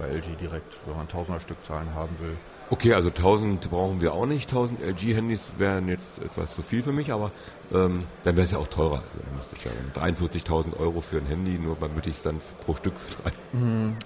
[0.00, 2.36] bei LG direkt, wenn man tausender Stückzahlen haben will.
[2.70, 4.48] Okay, also 1000 brauchen wir auch nicht.
[4.48, 7.32] 1000 LG-Handys wären jetzt etwas zu viel für mich, aber
[7.72, 8.98] ähm, dann wäre es ja auch teurer.
[8.98, 12.38] Also dann müsste ich ja 43.000 Euro für ein Handy, nur damit ich es dann
[12.64, 13.32] pro Stück frei.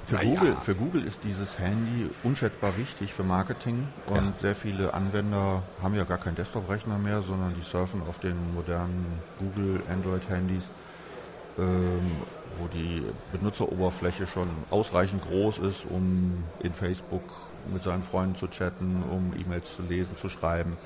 [0.05, 0.35] Für, Naja.
[0.35, 4.33] Google, für Google ist dieses Handy unschätzbar wichtig für Marketing und Ja.
[4.41, 9.21] sehr viele Anwender haben ja gar keinen Desktop-Rechner mehr, sondern die surfen auf den modernen
[9.39, 10.71] Google Android-Handys,
[11.57, 17.23] wo die Benutzeroberfläche schon ausreichend groß ist, um in Facebook
[17.73, 20.77] mit seinen Freunden zu chatten, um E-Mails zu lesen, zu schreiben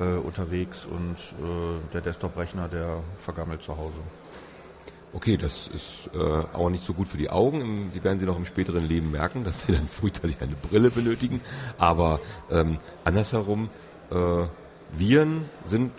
[0.00, 3.98] äh, unterwegs und äh, der Desktop-Rechner, der vergammelt zu Hause.
[5.14, 7.90] Okay, das ist äh, auch nicht so gut für die Augen.
[7.94, 11.40] Die werden sie noch im späteren Leben merken, dass sie dann frühzeitig eine Brille benötigen.
[11.78, 13.68] Aber ähm, andersherum,
[14.10, 14.46] äh,
[14.92, 15.92] Viren sind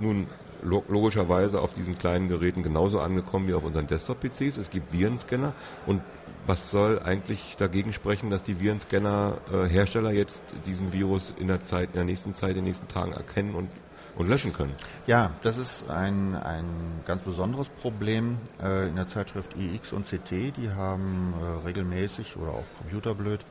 [0.00, 0.26] nun
[0.66, 4.56] logischerweise auf diesen kleinen Geräten genauso angekommen wie auf unseren Desktop-PCs.
[4.56, 5.52] Es gibt Virenscanner
[5.86, 6.02] und
[6.46, 11.94] was soll eigentlich dagegen sprechen, dass die Virenscanner-Hersteller jetzt diesen Virus in der Zeit, in
[11.94, 13.68] der nächsten Zeit, in den nächsten Tagen erkennen und,
[14.16, 14.74] und löschen können?
[15.06, 16.66] Ja, das ist ein, ein
[17.04, 20.56] ganz besonderes Problem äh, in der Zeitschrift iX und CT.
[20.56, 23.44] Die haben äh, regelmäßig, oder auch Computerblöd,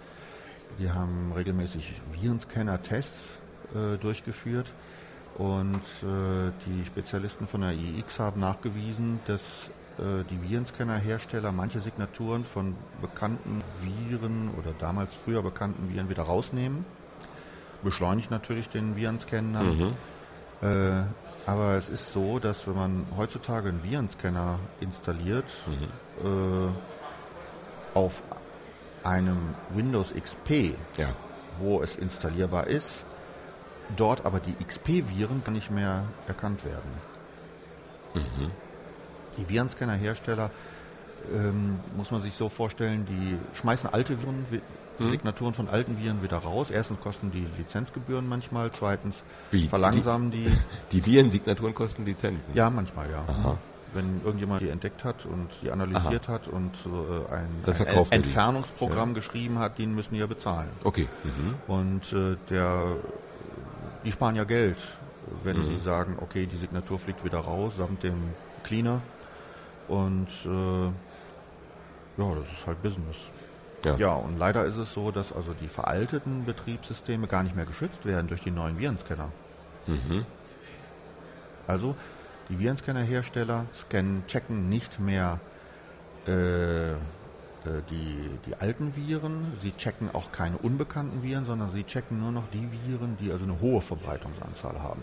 [0.80, 3.39] die haben regelmäßig Virenscanner-Tests
[3.73, 4.73] äh, durchgeführt.
[5.37, 12.45] Und äh, die Spezialisten von der iX haben nachgewiesen, dass äh, die Virenscanner-Hersteller manche Signaturen
[12.45, 16.85] von bekannten Viren oder damals früher bekannten Viren wieder rausnehmen.
[17.83, 19.91] Beschleunigt natürlich den Virenscan dann.
[20.61, 21.03] Äh,
[21.45, 25.51] aber es ist so, dass wenn man heutzutage einen Virenscanner installiert,
[26.23, 28.23] äh, auf
[29.03, 31.09] einem Windows XP, Ja.
[31.59, 33.05] wo es installierbar ist,
[33.97, 36.91] dort aber die XP-Viren gar nicht mehr erkannt werden.
[39.37, 40.49] Die Virenscanner-Hersteller
[41.33, 44.61] ähm, muss man sich so vorstellen, die schmeißen alte Viren, wi-
[44.97, 46.69] Signaturen von alten Viren wieder raus.
[46.71, 49.67] Erstens kosten die Lizenzgebühren manchmal, zweitens Wie?
[49.67, 50.47] verlangsamen die,
[50.93, 52.53] Die Virensignaturen kosten Lizenzen.
[52.53, 53.57] ja manchmal ja.
[53.93, 58.11] Wenn irgendjemand die entdeckt hat und die analysiert hat und äh, ein, ein er die.
[58.11, 60.69] Entfernungsprogramm geschrieben hat, den müssen die ja bezahlen.
[60.85, 61.07] Okay.
[61.23, 61.55] Mhm.
[61.73, 62.95] Und äh, der,
[64.05, 64.77] die sparen ja Geld,
[65.43, 69.01] wenn sie sagen, okay, die Signatur fliegt wieder raus samt dem Cleaner.
[69.87, 70.85] Und äh,
[72.17, 73.17] ja, das ist halt Business.
[73.83, 73.95] Ja.
[73.97, 78.05] Ja, und leider ist es so, dass also die veralteten Betriebssysteme gar nicht mehr geschützt
[78.05, 79.31] werden durch die neuen Virenscanner.
[81.67, 81.95] Also
[82.49, 85.39] die Virenscanner-Hersteller scannen, checken nicht mehr
[86.27, 86.93] äh,
[87.89, 92.43] die, die alten Viren, sie checken auch keine unbekannten Viren, sondern sie checken nur noch
[92.54, 95.01] die Viren, die also eine hohe Verbreitungsanzahl haben.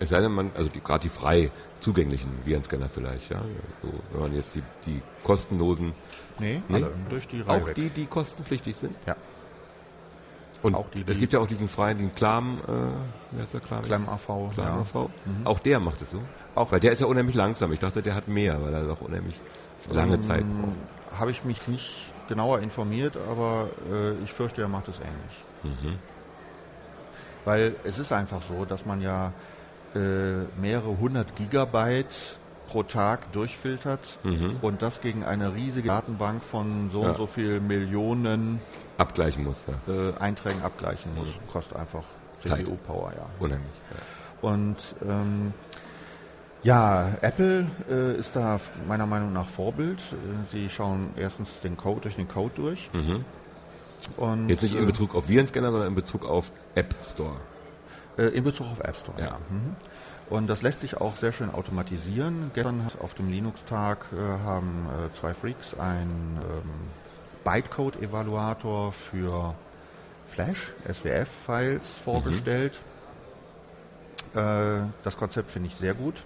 [0.00, 3.42] Es sei denn, man, also gerade die frei zugänglichen Virenscanner vielleicht, ja.
[3.82, 5.92] So, wenn man jetzt die, die kostenlosen,
[6.40, 6.74] Nee, Nee?
[6.76, 7.74] alle durch die Reihe auch weg.
[7.76, 8.96] die, die kostenpflichtig sind.
[9.06, 9.14] Ja,
[10.62, 13.52] Und Auch die, es die- gibt ja auch diesen freien, den Klam, äh, wie heißt
[13.54, 13.82] der Klam?
[13.82, 14.50] Clem AV.
[14.54, 14.80] Klam ja.
[14.80, 15.10] AV.
[15.44, 16.20] Auch der macht es so.
[16.56, 17.70] Auch- weil der ist ja unheimlich langsam.
[17.72, 19.38] Ich dachte, der hat mehr, weil er auch unheimlich
[19.92, 20.72] lange Zeit Ähm, braucht.
[21.18, 25.80] Habe ich mich nicht genauer informiert, aber äh, ich fürchte, er macht es ähnlich.
[25.82, 25.98] Mhm.
[27.44, 29.32] Weil es ist einfach so, dass man ja
[29.94, 34.18] äh, mehrere hundert Gigabyte pro Tag durchfiltert
[34.62, 37.04] und das gegen eine riesige Datenbank von so Mhm.
[37.04, 37.10] Ja.
[37.10, 38.60] und so viel Millionen
[38.96, 39.92] Abgleichen muss, ja.
[39.92, 41.28] äh, Einträgen abgleichen muss.
[41.52, 42.02] Kostet einfach
[42.44, 42.48] Mhm.
[42.48, 43.26] CPU-Power, ja.
[43.38, 43.72] Unheimlich.
[43.90, 44.48] Ja.
[44.50, 45.52] Und ähm,
[46.64, 50.00] ja, Apple äh, ist da meiner Meinung nach Vorbild.
[50.00, 52.90] Äh, Sie schauen erstens den Code durch den Code durch.
[54.16, 54.48] Und, Mhm.
[54.48, 57.36] Jetzt nicht in äh, Bezug auf Virenscanner, sondern in Bezug auf App Store.
[58.18, 59.26] Äh, in Bezug auf App Store, Ja.
[59.26, 59.38] ja.
[59.48, 59.76] Mhm.
[60.30, 62.50] Und das lässt sich auch sehr schön automatisieren.
[62.54, 66.70] Gestern auf dem Linux-Tag äh, haben zwei Freaks einen ähm,
[67.44, 69.54] Bytecode-Evaluator für
[70.26, 72.80] Flash, SWF-Files vorgestellt.
[74.34, 76.24] Äh, das Konzept finde ich sehr gut.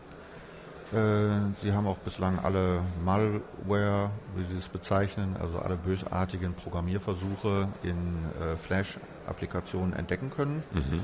[0.93, 7.69] Äh, sie haben auch bislang alle Malware, wie sie es bezeichnen, also alle bösartigen Programmierversuche
[7.83, 10.63] in äh, Flash-Applikationen entdecken können.
[10.73, 11.01] Mhm.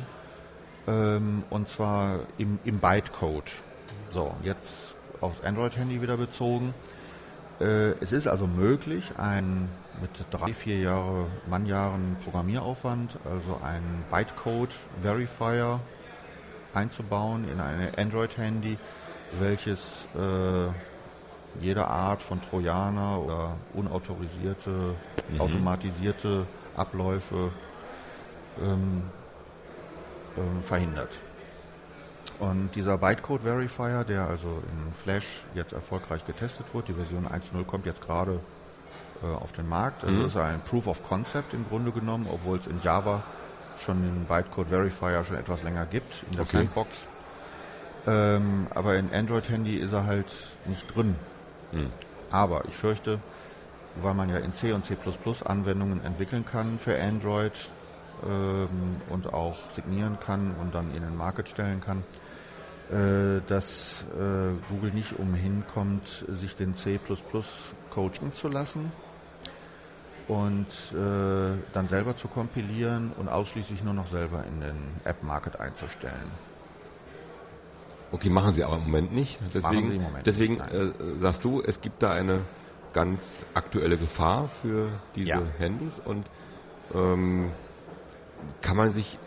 [0.86, 3.62] Ähm, und zwar im, im Bytecode.
[4.10, 6.72] So, jetzt aufs Android-Handy wieder bezogen.
[7.60, 9.68] Äh, es ist also möglich, ein
[10.00, 15.78] mit drei, vier Jahre Mannjahren Programmieraufwand, also ein Bytecode-Verifier
[16.72, 18.76] einzubauen in ein Android-Handy,
[19.40, 24.94] welches äh, jede Art von Trojaner oder unautorisierte,
[25.28, 25.40] Mhm.
[25.40, 27.50] automatisierte Abläufe
[28.60, 29.04] ähm,
[30.36, 31.18] ähm, verhindert.
[32.40, 37.64] Und dieser Bytecode Verifier, der also in Flash jetzt erfolgreich getestet wird, die Version 1.0
[37.64, 38.40] kommt jetzt gerade
[39.22, 40.04] äh, auf den Markt.
[40.04, 40.24] Also Mhm.
[40.26, 43.22] ist ein Proof of Concept im Grunde genommen, obwohl es in Java
[43.78, 46.58] schon den Bytecode Verifier schon etwas länger gibt, in der Okay.
[46.58, 47.06] Sandbox.
[48.06, 50.32] Ähm, aber in Android-Handy ist er halt
[50.66, 51.16] nicht drin.
[51.72, 51.90] Hm.
[52.30, 53.20] Aber ich fürchte,
[54.02, 54.96] weil man ja in C und C++
[55.44, 57.70] Anwendungen entwickeln kann für Android
[58.24, 62.04] ähm, und auch signieren kann und dann in den Market stellen kann,
[62.90, 66.98] äh, dass äh, Google nicht umhin kommt, sich den C++
[67.90, 68.92] coachen zu lassen
[70.28, 76.30] und äh, dann selber zu kompilieren und ausschließlich nur noch selber in den App-Market einzustellen.
[78.14, 79.40] Okay, machen sie aber im Moment nicht.
[79.52, 82.42] Deswegen, sie im Moment deswegen nicht, äh, sagst du, es gibt da eine
[82.92, 85.42] ganz aktuelle Gefahr für diese Ja.
[85.58, 86.24] Handys und
[86.94, 87.50] ähm,
[88.60, 89.18] kann man sich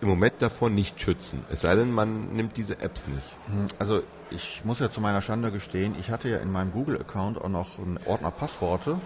[0.00, 1.44] im Moment davon nicht schützen.
[1.48, 3.70] Es sei denn, man nimmt diese Apps nicht.
[3.78, 7.48] Also ich muss ja zu meiner Schande gestehen, ich hatte ja in meinem Google-Account auch
[7.48, 8.98] noch einen Ordner Passworte,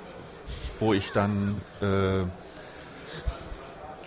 [0.80, 2.24] wo ich dann äh,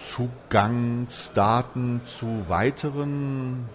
[0.10, 3.70] Zugangsdaten zu weiteren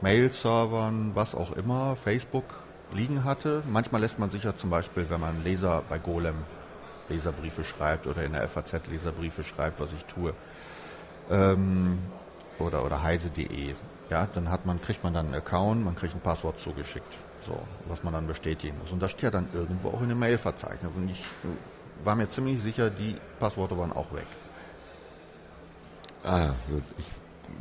[0.00, 2.44] Mail-Servern, was auch immer, Facebook
[2.92, 3.62] liegen hatte.
[3.68, 6.36] Manchmal lässt man sich ja zum Beispiel, wenn man Leser bei Golem
[7.08, 10.34] Leserbriefe schreibt oder in der FAZ Leserbriefe schreibt, was ich tue,
[11.30, 11.98] ähm,
[12.58, 13.74] oder, oder heise.de.
[14.10, 17.58] Ja, dann hat man, kriegt man dann einen Account, man kriegt ein Passwort zugeschickt, so,
[17.86, 18.92] was man dann bestätigen muss.
[18.92, 20.90] Und das steht ja dann irgendwo auch in dem Mailverzeichnis.
[20.94, 21.22] Und ich
[22.04, 24.26] war mir ziemlich sicher, die Passworte waren auch weg.
[26.24, 26.82] Ah, gut.
[26.98, 27.06] Ich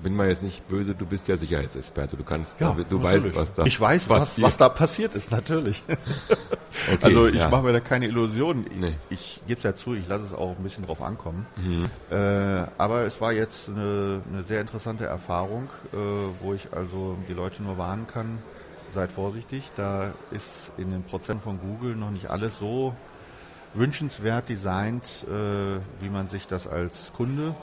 [0.03, 2.17] bin mal jetzt nicht böse, du bist ja Sicherheitsexperte.
[2.17, 3.03] Du kannst, du natürlich.
[3.03, 4.47] weißt, was da Ich weiß, was, passiert.
[4.47, 5.83] was da passiert ist, natürlich.
[6.93, 7.49] Okay, also ich ja.
[7.49, 8.65] mache mir da keine Illusionen.
[8.79, 8.91] Nee.
[8.91, 8.95] Mhm.
[9.09, 11.45] Ich gebe es ja zu, ich lasse es auch ein bisschen drauf ankommen.
[12.11, 12.15] Äh,
[12.77, 15.97] aber es war jetzt eine, eine sehr interessante Erfahrung, äh,
[16.39, 18.39] wo ich also die Leute nur warnen kann,
[18.93, 22.93] seid vorsichtig, da ist in den Prozent von Google noch nicht alles so
[23.73, 27.55] wünschenswert designt, äh, wie man sich das als Kunde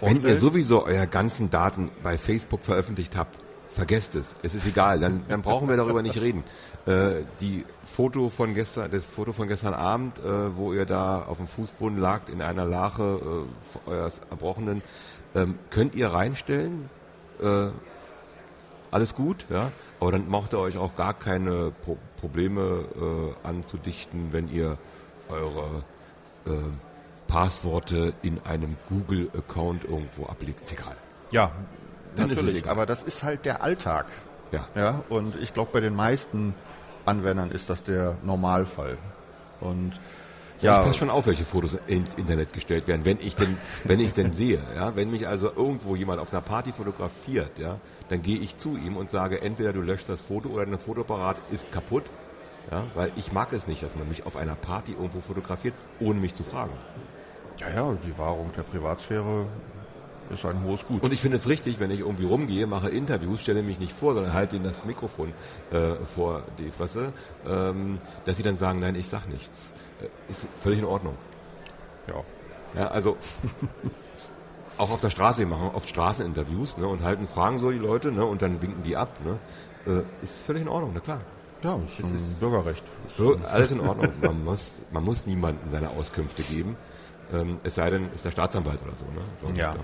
[0.00, 0.34] Wenn vorstellt.
[0.34, 3.38] ihr sowieso eure ganzen Daten bei Facebook veröffentlicht habt,
[3.70, 4.34] vergesst es.
[4.42, 6.44] Es ist egal, dann, dann brauchen wir darüber nicht reden.
[6.86, 11.38] Äh, die Foto von gestern, das Foto von gestern Abend, äh, wo ihr da auf
[11.38, 13.46] dem Fußboden lagt in einer Lache
[13.86, 14.82] äh, eures Erbrochenen,
[15.34, 16.90] ähm, könnt ihr reinstellen.
[17.42, 17.68] Äh,
[18.90, 19.72] alles gut, ja.
[20.00, 24.78] Aber dann macht ihr euch auch gar keine Pro Probleme äh, anzudichten, wenn ihr
[25.28, 25.82] eure
[26.46, 26.50] äh,
[27.32, 30.60] Passworte in einem Google-Account irgendwo ablegt.
[30.60, 30.94] Ist egal.
[31.30, 31.50] Ja,
[32.14, 32.72] Dann ist es natürlich, egal.
[32.72, 34.04] aber das ist halt der Alltag.
[34.52, 34.68] Ja.
[34.74, 36.54] Ja, und ich glaube, bei den meisten
[37.06, 38.98] Anwendern ist das der Normalfall.
[39.60, 39.98] Und
[40.60, 43.56] Ja, ja, ich passe schon auf, welche Fotos ins Internet gestellt werden, wenn ich denn,
[43.84, 47.80] wenn ich denn sehe, ja, wenn mich also irgendwo jemand auf einer Party fotografiert, ja,
[48.10, 51.38] dann gehe ich zu ihm und sage, entweder du löscht das Foto oder dein Fotoapparat
[51.50, 52.04] ist kaputt,
[52.70, 56.20] ja, weil ich mag es nicht, dass man mich auf einer Party irgendwo fotografiert, ohne
[56.20, 56.74] mich zu fragen.
[57.60, 59.46] Ja, ja, die Wahrung der Privatsphäre
[60.30, 61.02] ist ein hohes Gut.
[61.02, 64.14] Und ich finde es richtig, wenn ich irgendwie rumgehe, mache Interviews, stelle mich nicht vor,
[64.14, 65.32] sondern halte ihnen das Mikrofon
[65.70, 67.12] äh, vor die Fresse,
[67.46, 69.58] ähm, dass sie dann sagen, nein, ich sag nichts.
[70.00, 71.16] Äh, ist völlig in Ordnung.
[72.08, 72.14] ja.
[72.74, 73.18] Ja, also
[74.78, 78.10] auch auf der Straße, wir machen oft Straßeninterviews ne, und halten Fragen so die Leute
[78.10, 79.10] ne, und dann winken die ab.
[79.22, 79.38] Ne,
[79.92, 81.20] äh, ist völlig in Ordnung, na klar.
[81.62, 82.82] Ja, ist Es ein ist- Bürgerrecht.
[83.06, 84.08] Ist So, alles in Ordnung.
[84.22, 86.76] Man muss, man muss niemandem seine Auskünfte geben.
[87.32, 89.04] Ähm, es sei denn, ist der Staatsanwalt oder so.
[89.50, 89.58] Ne?
[89.58, 89.74] Ja.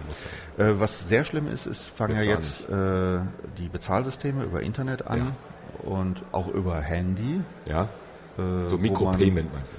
[0.56, 3.20] dann Äh, was sehr schlimm ist, ist, fangen ja jetzt äh,
[3.58, 5.32] die Bezahlsysteme über Internet an
[5.84, 7.40] und auch über Handy.
[7.66, 7.88] Ja,
[8.38, 9.76] Äh, so Mikropayment meinst du?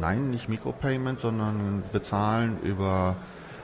[0.00, 3.16] Nein, nicht Micropayment, sondern bezahlen über,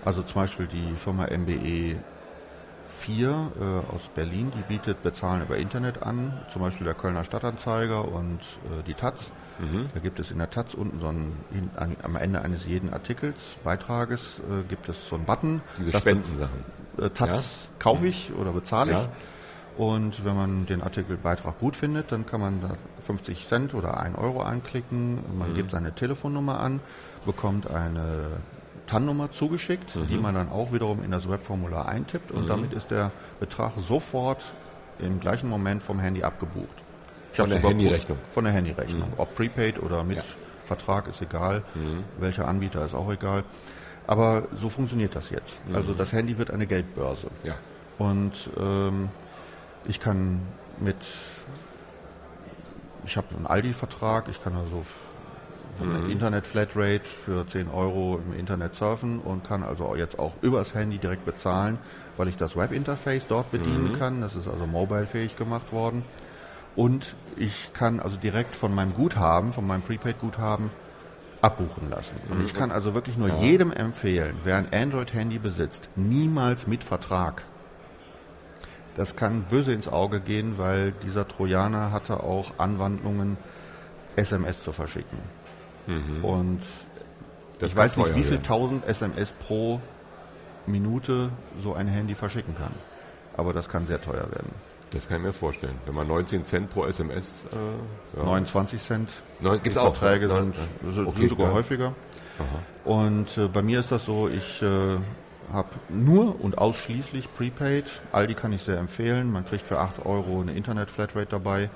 [0.04, 1.96] also zum Beispiel die Firma MBE
[2.88, 8.06] vier äh, aus Berlin, die bietet Bezahlen über Internet an, zum Beispiel der Kölner Stadtanzeiger
[8.06, 9.30] und äh, die Taz.
[9.58, 9.86] Mhm.
[9.94, 11.32] Da gibt es in der Taz unten so ein,
[11.76, 15.62] an, am Ende eines jeden Artikels, Beitrages, äh, gibt es so einen Button.
[15.78, 16.64] Diese Spendensachen.
[16.98, 18.98] Äh, Taz kaufe ich oder bezahle ich.
[18.98, 19.08] Ja.
[19.76, 24.16] Und wenn man den Artikelbeitrag gut findet, dann kann man da 50 Cent oder 1
[24.16, 25.18] Euro einklicken.
[25.36, 25.54] Man Mhm.
[25.54, 26.78] gibt seine Telefonnummer an,
[27.26, 28.28] bekommt eine
[28.86, 30.06] TAN-Nummer zugeschickt, Mhm.
[30.08, 32.30] die man dann auch wiederum in das Webformular eintippt.
[32.32, 33.10] Und damit ist der
[33.40, 34.42] Betrag sofort
[34.98, 36.82] im gleichen Moment vom Handy abgebucht.
[37.32, 37.60] Ich Von der.
[37.60, 38.18] Handyrechnung.
[38.30, 39.12] Von der Handyrechnung.
[39.16, 40.22] Ob Prepaid oder mit Ja.
[40.64, 41.62] Vertrag ist egal.
[42.18, 43.44] Welcher Anbieter ist auch egal.
[44.06, 45.58] Aber so funktioniert das jetzt.
[45.72, 47.28] Also das Handy wird eine Geldbörse.
[47.42, 47.54] Ja.
[47.98, 49.08] Und ähm,
[49.86, 50.42] ich kann
[50.78, 50.96] mit,
[53.06, 54.82] ich habe einen Aldi-Vertrag, ich kann also
[55.82, 60.98] eine Internet-Flatrate für 10 Euro im Internet surfen und kann also jetzt auch übers Handy
[60.98, 61.78] direkt bezahlen,
[62.16, 64.20] weil ich das Webinterface dort bedienen kann.
[64.20, 66.04] Das ist also mobile-fähig gemacht worden.
[66.76, 70.70] Und ich kann also direkt von meinem Guthaben, von meinem Prepaid-Guthaben
[71.40, 72.16] abbuchen lassen.
[72.30, 77.44] Und ich kann also wirklich nur jedem empfehlen, wer ein Android-Handy besitzt, niemals mit Vertrag.
[78.96, 83.36] Das kann böse ins Auge gehen, weil dieser Trojaner hatte auch Anwandlungen,
[84.16, 85.18] SMS zu verschicken.
[86.22, 86.60] Und
[87.58, 89.80] Das ich weiß nicht, wie viel tausend SMS pro
[90.66, 91.30] Minute
[91.62, 92.72] so ein Handy verschicken kann.
[93.36, 94.52] Aber das kann sehr teuer werden.
[94.90, 95.74] Das kann ich mir vorstellen.
[95.86, 97.46] Wenn man 19 Cent pro SMS.
[97.52, 98.24] Äh, ja.
[98.24, 99.10] 29 Cent.
[99.40, 99.94] Die gibt's auch.
[99.96, 101.54] Verträge Neun- sind, sind Okay, sogar ja.
[101.54, 101.94] häufiger.
[102.84, 104.96] Und äh, bei mir ist das so, ich äh,
[105.52, 107.90] habe nur und ausschließlich Prepaid.
[108.12, 109.30] Aldi kann ich sehr empfehlen.
[109.32, 111.70] Man kriegt für 8 Euro eine Internet-Flatrate dabei.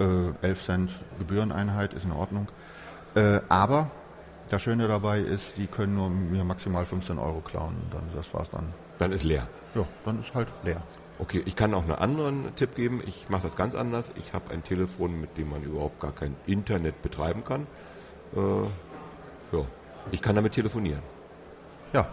[0.00, 0.04] Äh,
[0.42, 2.48] 11 Cent Gebühreneinheit ist in Ordnung.
[3.18, 3.90] Äh, aber
[4.50, 7.74] das Schöne dabei ist, die können nur mir maximal 15 Euro klauen.
[7.90, 8.72] Dann, das war's dann.
[8.98, 9.48] Dann ist leer.
[9.74, 10.82] Ja, dann ist halt leer.
[11.18, 13.02] Okay, ich kann auch einen anderen Tipp geben.
[13.04, 14.12] Ich mache das ganz anders.
[14.16, 17.66] Ich habe ein Telefon, mit dem man überhaupt gar kein Internet betreiben kann.
[18.36, 19.64] Äh, ja,
[20.12, 21.02] ich kann damit telefonieren.
[21.92, 22.06] Ja.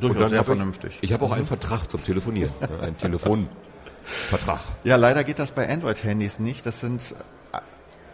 [0.00, 0.98] Durchaus sehr vernünftig.
[1.00, 2.52] Ich, ich habe auch einen Vertrag zum Telefonieren.
[2.60, 4.60] ja, einen Telefonvertrag.
[4.84, 6.64] Ja, leider geht das bei Android-Handys nicht.
[6.64, 7.14] Das sind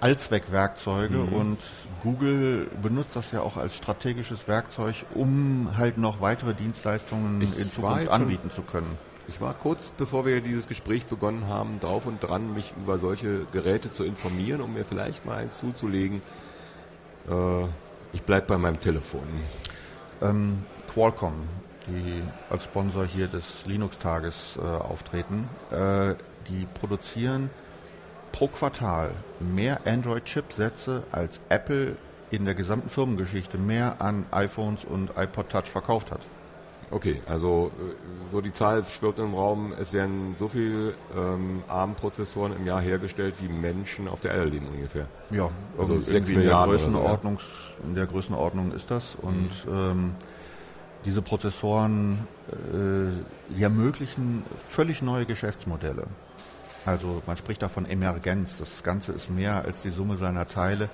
[0.01, 1.59] Allzweckwerkzeuge und
[2.03, 7.71] Google benutzt das ja auch als strategisches Werkzeug, um halt noch weitere Dienstleistungen Ich in
[7.71, 8.97] Zukunft anbieten zu können.
[9.29, 13.45] Ich war kurz bevor wir dieses Gespräch begonnen haben, drauf und dran, mich über solche
[13.53, 16.23] Geräte zu informieren, um mir vielleicht mal eins zuzulegen.
[17.29, 17.65] Äh,
[18.13, 19.27] ich bleib bei meinem Telefon.
[20.23, 21.47] Ähm, Qualcomm,
[21.87, 26.15] die als Sponsor hier des Linux-Tages äh, auftreten, äh,
[26.49, 27.51] die produzieren
[28.33, 31.97] pro Quartal mehr Android-Chipsätze als Apple
[32.31, 36.21] in der gesamten Firmengeschichte mehr an iPhones und iPod Touch verkauft hat.
[36.91, 42.57] Okay, also äh, so die Zahl schwirrt im Raum, es werden so viel ähm, ARM-Prozessoren
[42.57, 45.07] im Jahr hergestellt, wie Menschen auf der Erde leben ungefähr.
[45.31, 47.39] Ja, Also irgendwie sechs in der, Milliarden oder so, Größenordnung,
[47.85, 49.17] in der Größenordnung ist das.
[49.21, 50.13] Und ähm,
[51.05, 52.27] diese Prozessoren
[52.73, 56.07] äh, ermöglichen völlig neue Geschäftsmodelle.
[56.89, 58.57] Also man spricht da von Emergenz.
[58.59, 60.89] Das Ganze ist mehr als die Summe seiner Teile.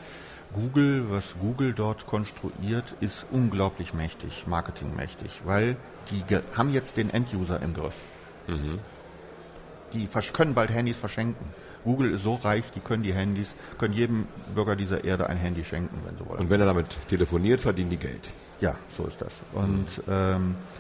[0.53, 5.77] Google, was Google dort konstruiert, ist unglaublich mächtig, marketingmächtig, weil
[6.11, 6.23] die
[6.57, 7.95] haben jetzt den Enduser im Griff.
[9.93, 11.47] Die versch- können bald Handys verschenken.
[11.85, 15.65] Google ist so reich, die können die Handys, können jedem Bürger dieser Erde ein Handy
[15.65, 16.41] schenken, wenn sie wollen.
[16.41, 18.31] Und wenn er damit telefoniert, verdienen die Geld.
[18.61, 19.43] Ja, so ist das.
[19.53, 20.74] Und ähm, äh,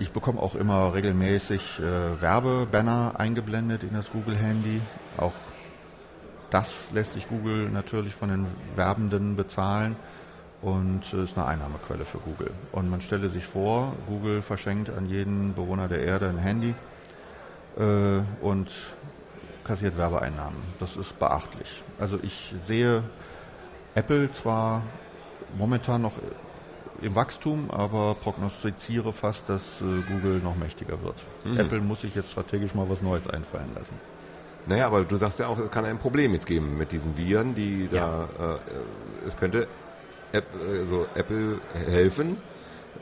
[0.00, 4.80] ich bekomme auch immer regelmäßig äh, Werbebanner eingeblendet in das Google-Handy.
[5.18, 5.32] Auch
[6.50, 9.96] das lässt sich Google natürlich von den Werbenden bezahlen
[10.62, 12.50] und äh, ist eine Einnahmequelle für Google.
[12.72, 16.74] Und man stelle sich vor, Google verschenkt an jeden Bewohner der Erde ein Handy
[17.78, 18.70] äh, und
[19.64, 20.58] kassiert Werbeeinnahmen.
[20.80, 21.82] Das ist beachtlich.
[21.98, 23.02] Also ich sehe
[23.94, 24.82] Apple zwar
[25.56, 26.14] momentan noch
[27.02, 31.16] im Wachstum, aber prognostiziere fast, dass äh, Google noch mächtiger wird.
[31.58, 33.94] Apple muss sich jetzt strategisch mal was Neues einfallen lassen.
[34.66, 37.54] Naja, aber du sagst ja auch, es kann ein Problem jetzt geben mit diesen Viren,
[37.54, 39.66] die da, äh, es könnte
[40.32, 40.46] App,
[40.80, 42.36] also Apple helfen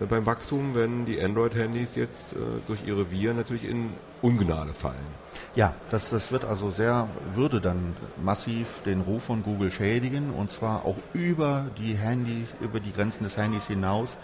[0.01, 2.37] äh, beim Wachstum, wenn die Android-Handys jetzt äh,
[2.67, 3.91] durch ihre Viren natürlich in
[4.23, 5.19] Ungnade fallen.
[5.55, 10.51] Ja, das, das wird also sehr, würde dann massiv den Ruf von Google schädigen und
[10.51, 14.17] zwar auch über die Handys, über die Grenzen des Handys hinaus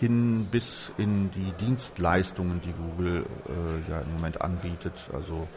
[0.00, 4.94] hin bis in die Dienstleistungen, die Google äh, ja im Moment anbietet.
[5.12, 5.48] Also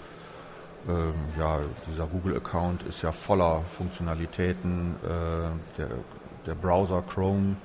[0.88, 1.60] ähm, ja,
[1.92, 4.96] dieser Google-Account ist ja voller Funktionalitäten.
[5.04, 5.90] Äh, der,
[6.48, 7.56] der Browser Chrome,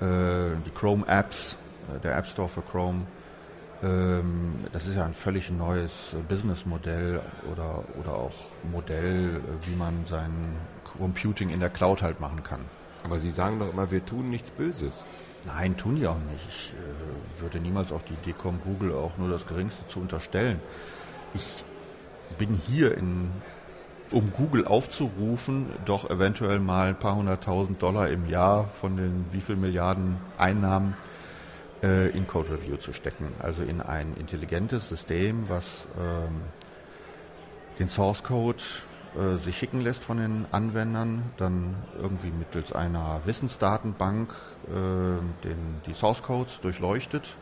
[0.00, 1.56] äh, die Chrome-Apps,
[1.94, 3.06] äh, der App Store für Chrome,
[3.82, 7.20] das ist ja ein völlig neues Businessmodell
[7.50, 8.34] oder, oder auch
[8.70, 10.30] Modell, wie man sein
[10.84, 12.60] Computing in der Cloud halt machen kann.
[13.02, 15.04] Aber Sie sagen doch immer, wir tun nichts Böses.
[15.46, 16.46] Nein, tun die auch nicht.
[16.48, 20.60] Ich äh, würde niemals auf die Idee kommen, Google auch nur das Geringste zu unterstellen.
[21.34, 21.64] Ich
[22.38, 23.32] bin hier in,
[24.12, 29.40] um Google aufzurufen, doch eventuell mal ein paar hunderttausend Dollar im Jahr von den wie
[29.40, 30.94] viel Milliarden Einnahmen
[31.82, 33.32] äh, in Code Review zu stecken.
[33.38, 36.42] Also in ein intelligentes System, was ähm,
[37.78, 38.62] den Source Code
[39.14, 44.32] äh, sich schicken lässt von den Anwendern, dann irgendwie mittels einer Wissensdatenbank
[44.68, 44.70] äh,
[45.44, 47.36] den, die Source Codes durchleuchtet,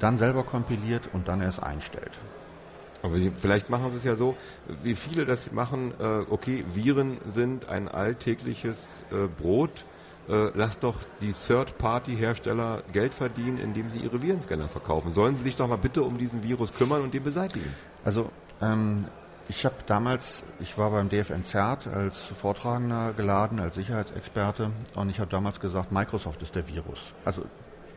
[0.00, 2.18] dann selber kompiliert und dann erst einstellt.
[3.02, 4.36] Aber vielleicht machen Sie es ja so,
[4.82, 9.84] wie viele das machen, äh, okay, Viren sind ein alltägliches äh, Brot,
[10.28, 15.12] äh, lasst doch die Third-Party-Hersteller Geld verdienen, indem sie ihre Virenscanner verkaufen.
[15.12, 17.74] Sollen Sie sich doch mal bitte um diesen Virus kümmern und den beseitigen?
[18.04, 19.06] Also ähm,
[19.48, 25.20] ich habe damals, ich war beim DFN CERT als Vortragender geladen, als Sicherheitsexperte und ich
[25.20, 27.12] habe damals gesagt, Microsoft ist der Virus.
[27.24, 27.44] Also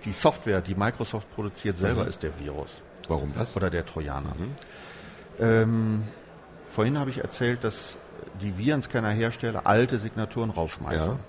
[0.05, 2.09] die Software, die Microsoft produziert, selber mhm.
[2.09, 2.81] ist der Virus.
[3.07, 3.55] Warum das?
[3.57, 4.33] Oder der Trojaner.
[4.37, 4.55] Mhm.
[5.39, 6.03] Ähm,
[6.69, 7.97] vorhin habe ich erzählt, dass
[8.41, 11.11] die Virenscanner-Hersteller alte Signaturen rausschmeißen.
[11.11, 11.19] Ja.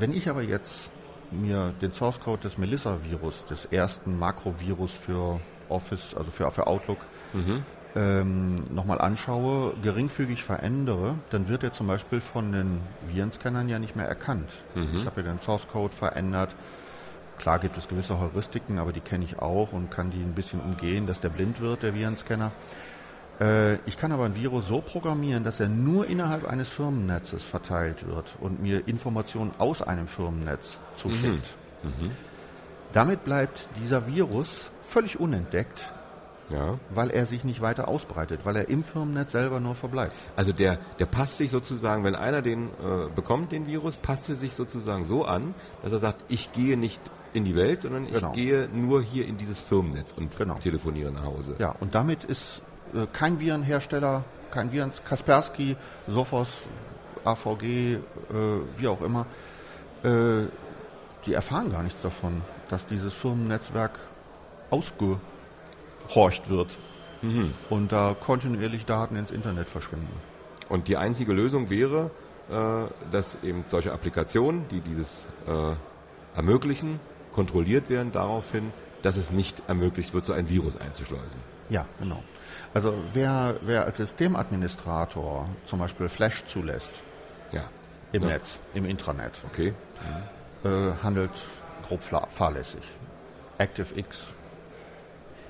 [0.00, 0.90] Wenn ich aber jetzt
[1.30, 6.98] mir den Source Code des Melissa-Virus, des ersten Makrovirus für Office, also für, für Outlook,
[7.32, 7.62] mhm
[7.96, 13.96] ähm, nochmal anschaue, geringfügig verändere, dann wird er zum Beispiel von den Virenscannern ja nicht
[13.96, 14.50] mehr erkannt.
[14.74, 14.96] Mhm.
[14.96, 16.54] Ich habe ja den Source Code verändert.
[17.38, 20.60] Klar gibt es gewisse Heuristiken, aber die kenne ich auch und kann die ein bisschen
[20.60, 22.52] umgehen, dass der blind wird, der Virenscanner.
[23.40, 28.06] Äh, ich kann aber ein Virus so programmieren, dass er nur innerhalb eines Firmennetzes verteilt
[28.06, 31.54] wird und mir Informationen aus einem Firmennetz zuschickt.
[31.82, 31.88] Mhm.
[31.88, 32.10] Mhm.
[32.92, 35.92] Damit bleibt dieser Virus völlig unentdeckt
[36.50, 36.78] ja.
[36.90, 40.14] weil er sich nicht weiter ausbreitet, weil er im Firmennetz selber nur verbleibt.
[40.36, 44.34] Also der, der passt sich sozusagen, wenn einer den äh, bekommt, den Virus, passt er
[44.34, 47.00] sich sozusagen so an, dass er sagt, ich gehe nicht
[47.32, 48.32] in die Welt, sondern ich genau.
[48.32, 50.54] gehe nur hier in dieses Firmennetz und genau.
[50.54, 51.54] telefoniere nach Hause.
[51.58, 52.62] Ja, und damit ist
[53.12, 55.76] kein Virenhersteller, kein Viren, Kaspersky,
[56.08, 56.62] Sophos,
[57.24, 57.98] AVG, äh,
[58.76, 59.26] wie auch immer,
[60.02, 60.46] äh,
[61.26, 63.98] die erfahren gar nichts davon, dass dieses Firmennetzwerk
[64.70, 65.18] ausge
[66.14, 66.78] horcht wird
[67.22, 67.52] mhm.
[67.68, 70.12] und da kontinuierlich Daten ins Internet verschwinden.
[70.68, 72.10] Und die einzige Lösung wäre,
[72.50, 75.74] äh, dass eben solche Applikationen, die dieses äh,
[76.34, 77.00] ermöglichen,
[77.32, 78.72] kontrolliert werden daraufhin,
[79.02, 81.40] dass es nicht ermöglicht wird, so ein Virus einzuschleusen.
[81.68, 82.22] Ja, genau.
[82.74, 86.90] Also wer, wer als Systemadministrator zum Beispiel Flash zulässt,
[87.52, 87.64] ja.
[88.12, 88.28] im ja.
[88.28, 89.74] Netz, im Intranet, okay.
[90.62, 90.70] Mhm.
[90.70, 91.32] Äh, handelt
[91.86, 92.82] grob fahrlässig.
[93.58, 94.28] ActiveX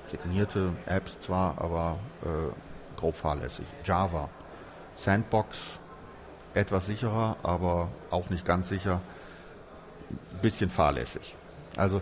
[0.07, 3.65] signierte Apps zwar, aber äh, grob fahrlässig.
[3.83, 4.29] Java,
[4.97, 5.79] Sandbox,
[6.53, 9.01] etwas sicherer, aber auch nicht ganz sicher,
[10.41, 11.35] bisschen fahrlässig.
[11.77, 12.01] Also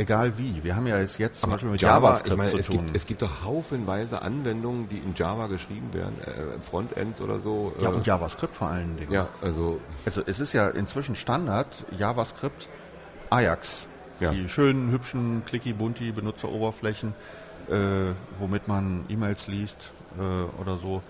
[0.00, 2.58] egal wie, wir haben ja jetzt, jetzt zum Beispiel mit Java, JavaScript ich meine, zu
[2.58, 2.86] es tun.
[2.86, 7.72] Gibt, es gibt doch haufenweise Anwendungen, die in Java geschrieben werden, äh, Frontends oder so.
[7.78, 7.84] Äh.
[7.84, 9.12] Ja, und JavaScript vor allen Dingen.
[9.12, 9.78] Ja, also.
[10.06, 12.68] Also es ist ja inzwischen Standard, JavaScript,
[13.28, 13.86] Ajax.
[14.20, 14.32] Ja.
[14.32, 17.14] Die schönen, hübschen, clicky, bunti Benutzeroberflächen,
[17.68, 17.74] äh,
[18.38, 21.02] womit man E-Mails liest äh, oder so.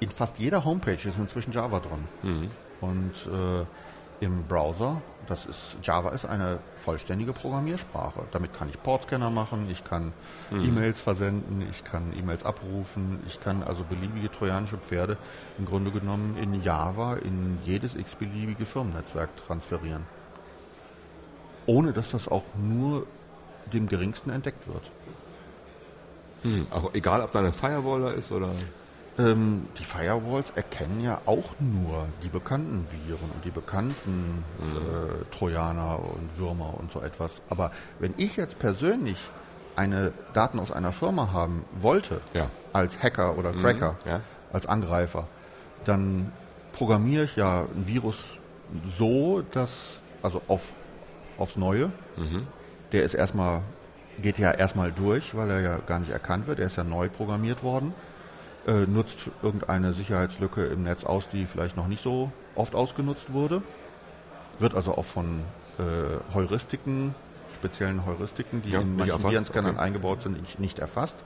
[0.00, 2.04] In fast jeder Homepage ist inzwischen Java drin.
[2.22, 2.50] Mhm.
[2.80, 8.22] Und äh, im Browser, das ist Java ist eine vollständige Programmiersprache.
[8.32, 10.12] Damit kann ich Portscanner machen, ich kann
[10.50, 10.64] mhm.
[10.64, 15.18] E-Mails versenden, ich kann E-Mails abrufen, ich kann also beliebige trojanische Pferde
[15.58, 20.04] im Grunde genommen in Java in jedes x-beliebige Firmennetzwerk transferieren.
[21.66, 23.06] Ohne dass das auch nur
[23.72, 24.90] dem geringsten entdeckt wird.
[26.42, 28.50] Hm, auch egal, ob da eine Firewall da ist oder.
[29.18, 34.76] Ähm, die Firewalls erkennen ja auch nur die bekannten Viren und die bekannten mhm.
[34.76, 37.42] äh, Trojaner und Würmer und so etwas.
[37.48, 39.18] Aber wenn ich jetzt persönlich
[39.74, 42.48] eine Daten aus einer Firma haben wollte, ja.
[42.72, 44.20] als Hacker oder Cracker, mhm, ja.
[44.52, 45.26] als Angreifer,
[45.84, 46.32] dann
[46.72, 48.18] programmiere ich ja ein Virus
[48.96, 50.72] so, dass, also auf,
[51.38, 52.46] aufs Neue, mhm.
[52.92, 53.62] der ist erstmal
[54.20, 56.58] geht ja erstmal durch, weil er ja gar nicht erkannt wird.
[56.58, 57.94] Er ist ja neu programmiert worden,
[58.68, 63.62] äh, nutzt irgendeine Sicherheitslücke im Netz aus, die vielleicht noch nicht so oft ausgenutzt wurde.
[64.58, 65.40] Wird also auch von
[65.78, 67.14] äh, Heuristiken,
[67.54, 69.84] speziellen Heuristiken, die ja, in manchen Virenscannern okay.
[69.84, 71.16] eingebaut sind, nicht, nicht erfasst.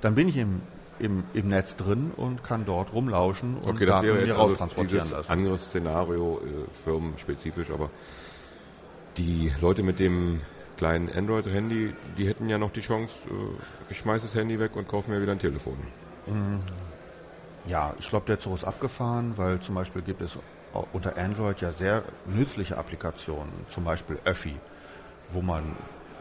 [0.00, 0.62] Dann bin ich im,
[0.98, 5.30] im, im Netz drin und kann dort rumlauschen und okay, Daten mir also transportieren lassen.
[5.30, 7.90] Angriffsszenario, äh, firmenspezifisch, aber
[9.16, 10.40] die Leute mit dem
[10.76, 14.88] kleinen Android-Handy, die hätten ja noch die Chance, äh, ich schmeiße das Handy weg und
[14.88, 15.76] kaufe mir wieder ein Telefon.
[17.66, 20.38] Ja, ich glaube, der Zug ist abgefahren, weil zum Beispiel gibt es
[20.92, 24.56] unter Android ja sehr nützliche Applikationen, zum Beispiel Öffi,
[25.30, 25.76] wo man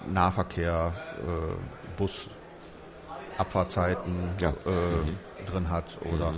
[0.08, 2.30] Nahverkehr, äh, Bus,
[3.38, 4.50] Abfahrtzeiten Ja.
[4.50, 6.34] äh, drin hat oder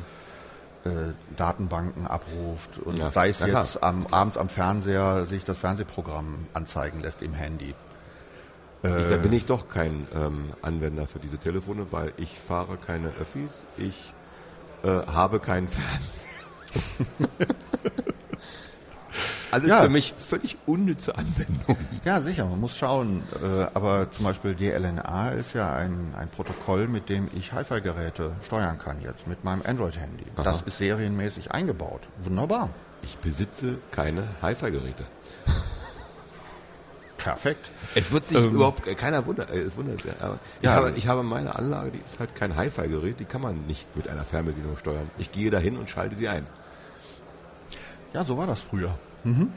[0.83, 6.47] äh, Datenbanken abruft und Ja, sei es jetzt am, abends am Fernseher sich das Fernsehprogramm
[6.53, 7.75] anzeigen lässt im Handy.
[8.83, 13.09] Ich, da bin ich doch kein ähm, Anwender für diese Telefone, weil ich fahre keine
[13.19, 14.11] Öffis, ich
[14.83, 17.27] äh, habe keinen Fernseher.
[19.51, 19.81] Alles Ja.
[19.81, 21.75] für mich völlig unnütze Anwendung.
[22.05, 23.21] Ja, sicher, man muss schauen.
[23.43, 28.79] Äh, aber zum Beispiel DLNA ist ja ein, ein Protokoll, mit dem ich Hi-Fi-Geräte steuern
[28.79, 30.23] kann jetzt mit meinem Android-Handy.
[30.37, 32.07] Das ist serienmäßig eingebaut.
[32.23, 32.69] Wunderbar.
[33.03, 35.03] Ich besitze keine Hi-Fi-Geräte.
[37.23, 37.71] Perfekt.
[37.95, 38.55] Es wird sich Ähm.
[38.55, 39.51] überhaupt keiner wundert.
[39.51, 40.71] äh, Es wundert aber ich, Ja.
[40.75, 44.07] habe, ich habe meine Anlage, die ist halt kein Hi-Fi-Gerät, die kann man nicht mit
[44.07, 45.09] einer Fernbedienung steuern.
[45.17, 46.47] Ich gehe dahin und schalte sie ein.
[48.13, 48.95] Ja, so war das früher.
[49.23, 49.49] Mhm.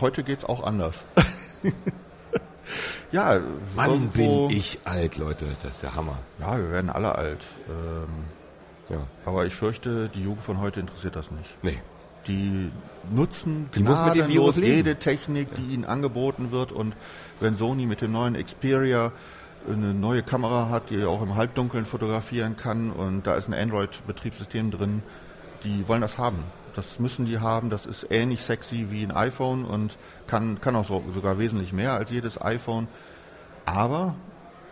[0.00, 1.04] Heute geht's auch anders.
[3.12, 3.40] ja,
[3.74, 5.46] Mann, irgendwo- bin ich alt, Leute.
[5.62, 6.18] Das ist der Hammer.
[6.40, 7.44] Ja, wir werden alle alt.
[7.68, 8.08] Ähm,
[8.88, 8.98] Ja.
[9.24, 11.56] aber ich fürchte, die Jugend von heute interessiert das nicht.
[11.62, 11.78] Nee.
[12.26, 12.70] Die
[13.10, 16.72] nutzen gnadenlos jede Technik, die ihnen angeboten wird.
[16.72, 16.96] Und
[17.40, 19.12] wenn Sony mit dem neuen Xperia
[19.68, 24.70] eine neue Kamera hat, die auch im Halbdunkeln fotografieren kann und da ist ein Android-Betriebssystem
[24.70, 25.02] drin,
[25.64, 26.38] die wollen das haben.
[26.74, 27.70] Das müssen die haben.
[27.70, 29.96] Das ist ähnlich sexy wie ein iPhone und
[30.26, 32.86] kann, kann auch so, sogar wesentlich mehr als jedes iPhone.
[33.64, 34.14] Aber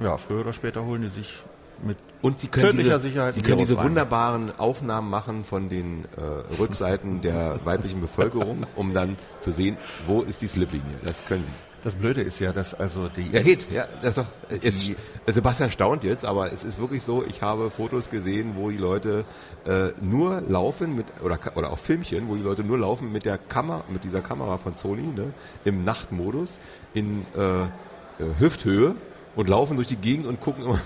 [0.01, 1.43] ja, früher oder später holen die sich
[1.83, 6.61] mit Und sie können, diese, Sicherheit sie können diese wunderbaren Aufnahmen machen von den äh,
[6.61, 10.97] Rückseiten der weiblichen Bevölkerung, um dann zu sehen, wo ist die Sliplinie.
[11.03, 11.51] Das können sie.
[11.85, 13.71] Das Blöde ist ja, dass also die Ja, geht.
[13.71, 14.25] Ja, doch.
[14.49, 14.91] Jetzt,
[15.27, 19.27] Sebastian staunt jetzt, aber es ist wirklich so, ich habe Fotos gesehen, wo die Leute
[19.67, 23.37] äh, nur laufen mit, oder, oder auch Filmchen, wo die Leute nur laufen mit der
[23.37, 25.35] Kamera, mit dieser Kamera von Sony, ne,
[25.67, 26.59] im Nachtmodus,
[26.95, 27.67] in äh, äh,
[28.39, 28.95] Hüfthöhe
[29.37, 30.81] und laufen durch die Gegend und gucken immer.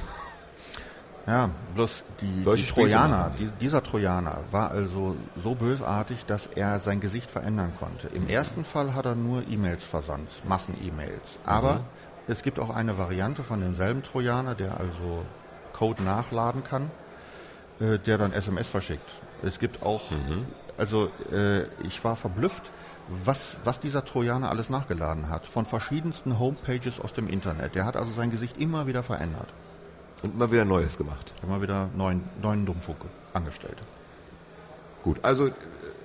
[1.28, 7.00] Ja, bloß die, die Trojaner, die, dieser Trojaner war also so bösartig, dass er sein
[7.00, 8.08] Gesicht verändern konnte.
[8.08, 11.38] Im ersten Fall hat er nur E-Mails versandt, Massen-E-Mails.
[11.44, 11.80] Aber Mhm.
[12.28, 15.22] es gibt auch eine Variante von demselben Trojaner, der also
[15.74, 16.90] Code nachladen kann,
[17.78, 19.10] äh, der dann SMS verschickt.
[19.42, 20.46] Es gibt auch, Mhm.
[20.78, 22.70] also äh, ich war verblüfft,
[23.08, 25.44] was, was dieser Trojaner alles nachgeladen hat.
[25.46, 27.74] Von verschiedensten Homepages aus dem Internet.
[27.74, 29.48] Der hat also sein Gesicht immer wieder verändert.
[30.22, 31.32] Und immer wieder Neues gemacht.
[31.42, 32.96] Immer wieder neuen, neuen Dummfug
[33.32, 33.76] angestellt.
[35.04, 35.52] Gut, also äh,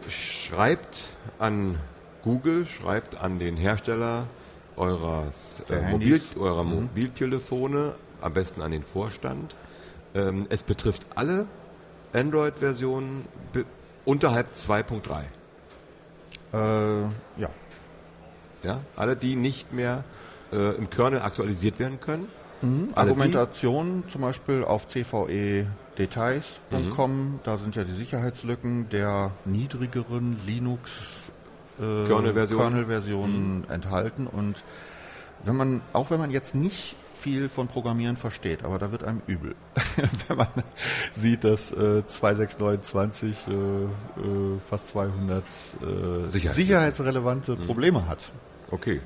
[0.09, 0.97] schreibt
[1.39, 1.80] an
[2.24, 4.28] Google, schreibt an den Hersteller
[4.76, 6.70] eures, äh, Mobil, eurer Mhm.
[6.84, 9.55] Mobiltelefone, am besten an den Vorstand.
[10.16, 11.47] Ähm, es betrifft alle
[12.14, 13.66] Android-Versionen be-
[14.05, 15.24] unterhalb 2.3.
[16.53, 17.01] Äh,
[17.41, 17.49] ja.
[18.61, 18.80] Ja?
[18.95, 20.03] Alle, die nicht mehr
[20.51, 22.30] äh, im Kernel aktualisiert werden können.
[22.64, 25.66] Die- Argumentation zum Beispiel auf cvedetails.com,
[27.34, 27.39] Mhm.
[27.43, 31.32] da sind ja die Sicherheitslücken der niedrigeren Linux
[31.80, 32.59] äh, Kernel-Version.
[32.61, 34.64] Kernel-Versionen enthalten und
[35.43, 39.22] wenn man, auch wenn man jetzt nicht viel von Programmieren versteht, aber da wird einem
[39.28, 39.55] übel,
[40.28, 40.47] wenn man
[41.16, 43.88] sieht, dass äh, 2629 äh, äh,
[44.70, 45.43] fast 200
[45.82, 48.32] äh, Sicherheits- sicherheitsrelevante Probleme hat.
[48.72, 49.01] Okay.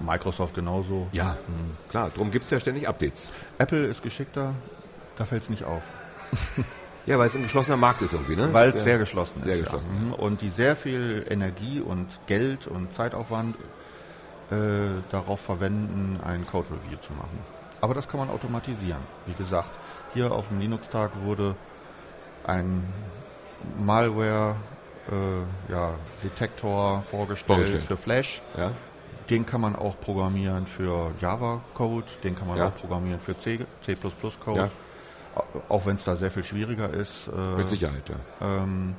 [0.00, 1.06] Microsoft genauso.
[1.12, 1.36] Ja,
[1.90, 3.28] klar, darum gibt es ja ständig Updates.
[3.58, 4.54] Apple ist geschickter,
[5.16, 5.82] da fällt es nicht auf.
[7.06, 8.48] Ja, weil es ein geschlossener Markt ist irgendwie, ne?
[8.54, 8.80] Weil es Ja.
[8.80, 9.44] sehr geschlossen ist.
[9.44, 9.62] Sehr ja.
[9.64, 10.06] geschlossen.
[10.06, 10.14] Mhm.
[10.14, 13.56] Und die sehr viel Energie und Geld und Zeitaufwand
[14.50, 14.54] äh,
[15.10, 17.38] darauf verwenden, ein Code-Review zu machen.
[17.82, 19.02] Aber das kann man automatisieren.
[19.26, 19.70] Wie gesagt,
[20.14, 21.56] hier auf dem Linux-Tag wurde
[22.46, 22.88] ein
[23.78, 24.56] Malware
[25.12, 27.82] äh, ja, Detektor vorgestellt, Vorgestellt.
[27.84, 28.40] für Flash.
[28.56, 28.70] Ja?
[29.30, 32.68] Den kann man auch programmieren für Java-Code, den kann man Ja.
[32.68, 34.58] auch programmieren für C, C++-Code.
[34.58, 34.70] Ja.
[35.68, 37.28] Auch wenn es da sehr viel schwieriger ist.
[37.28, 38.16] Äh, Mit Sicherheit, ja.
[38.62, 38.94] ähm,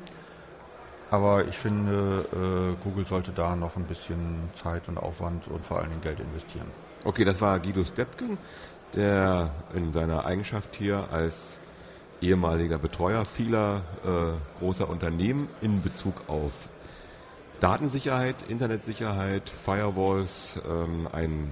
[1.11, 5.77] aber ich finde, äh, Google sollte da noch ein bisschen Zeit und Aufwand und vor
[5.79, 6.65] allen Dingen Geld investieren.
[7.05, 8.37] Okay, das war Guido Stepken,
[8.95, 11.59] der in seiner Eigenschaft hier als
[12.21, 16.69] ehemaliger Betreuer vieler äh, großer Unternehmen in Bezug auf
[17.59, 21.51] Datensicherheit, Internetsicherheit, Firewalls, ähm, ein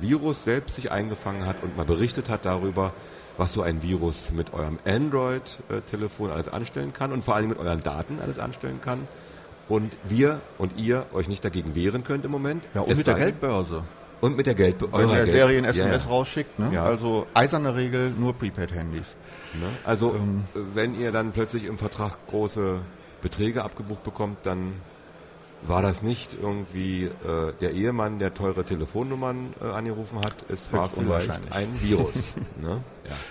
[0.00, 2.92] Virus selbst sich eingefangen hat und mal berichtet hat darüber,
[3.36, 7.80] was so ein Virus mit eurem Android-Telefon alles anstellen kann und vor allem mit euren
[7.80, 9.06] Daten alles anstellen kann.
[9.68, 12.64] Und wir und ihr euch nicht dagegen wehren könnt im Moment.
[12.74, 13.84] Ja, und Es mit der Geldbörse.
[14.20, 16.10] Und mit der Geld wenn eurer der Geld- Serien Ja, SMS ja.
[16.10, 16.58] rausschickt.
[16.58, 16.70] Ne?
[16.74, 16.84] Ja.
[16.84, 19.14] Also eiserne Regel, nur Prepaid-Handys.
[19.54, 19.66] Ne?
[19.84, 20.44] Also Ähm.
[20.74, 22.80] wenn ihr dann plötzlich im Vertrag große
[23.22, 24.72] Beträge abgebucht bekommt, dann
[25.62, 30.34] war das nicht irgendwie äh, der Ehemann, der teure Telefonnummern äh, angerufen hat.
[30.48, 31.52] Es war vielleicht unwahrscheinlich.
[31.52, 32.34] ein Virus.
[32.60, 32.82] ne?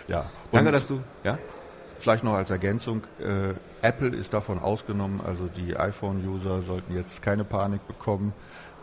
[0.08, 0.16] ja.
[0.16, 0.26] Ja.
[0.52, 1.02] Danke, dass du.
[1.24, 1.38] Ja?
[1.98, 7.44] Vielleicht noch als Ergänzung, äh, Apple ist davon ausgenommen, also die iPhone-User sollten jetzt keine
[7.44, 8.34] Panik bekommen.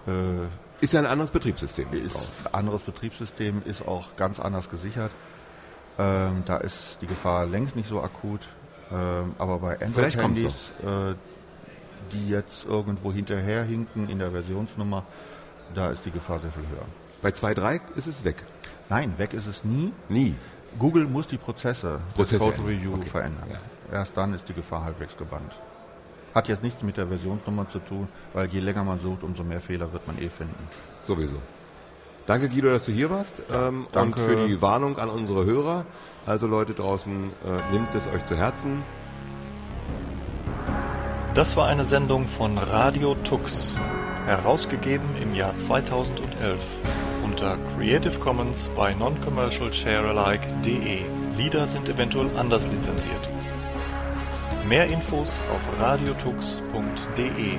[0.06, 1.86] Äh, Ist ja ein anderes Betriebssystem.
[1.92, 2.30] ist drauf.
[2.44, 5.12] ein anderes Betriebssystem, ist auch ganz anders gesichert.
[5.98, 8.48] Ähm, da ist die Gefahr längst nicht so akut.
[8.92, 11.14] Ähm, aber bei Android-Handys, äh,
[12.12, 15.04] die jetzt irgendwo hinterherhinken in der Versionsnummer,
[15.74, 16.86] da ist die Gefahr sehr viel höher.
[17.22, 18.44] Bei 2.3 ist es weg.
[18.88, 19.92] Nein, weg ist es nie.
[20.08, 20.34] Nie.
[20.78, 22.68] Google muss die Prozesse, Prozesse des Code.
[22.68, 23.08] Review Okay.
[23.08, 23.48] verändern.
[23.50, 23.98] Ja.
[23.98, 25.54] Erst dann ist die Gefahr halbwegs gebannt.
[26.34, 29.60] Hat jetzt nichts mit der Versionsnummer zu tun, weil je länger man sucht, umso mehr
[29.60, 30.68] Fehler wird man eh finden.
[31.02, 31.36] Sowieso.
[32.26, 33.42] Danke Guido, dass du hier warst.
[33.52, 34.20] ähm, danke.
[34.20, 35.86] Und für die Warnung an unsere Hörer.
[36.26, 38.82] Also Leute draußen, äh, nehmt es euch zu Herzen.
[41.36, 43.76] Das war eine Sendung von Radio Tux,
[44.24, 46.64] herausgegeben im Jahr 2011
[47.22, 51.04] unter Creative Commons by Non-Commercial Sharealike.de.
[51.36, 53.28] Lieder sind eventuell anders lizenziert.
[54.66, 57.56] Mehr Infos auf radiotux.de.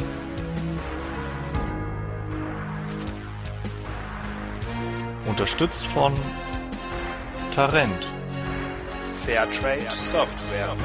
[5.27, 6.15] Unterstützt von
[7.53, 8.07] Tarent.
[9.23, 10.75] Fairtrade Software.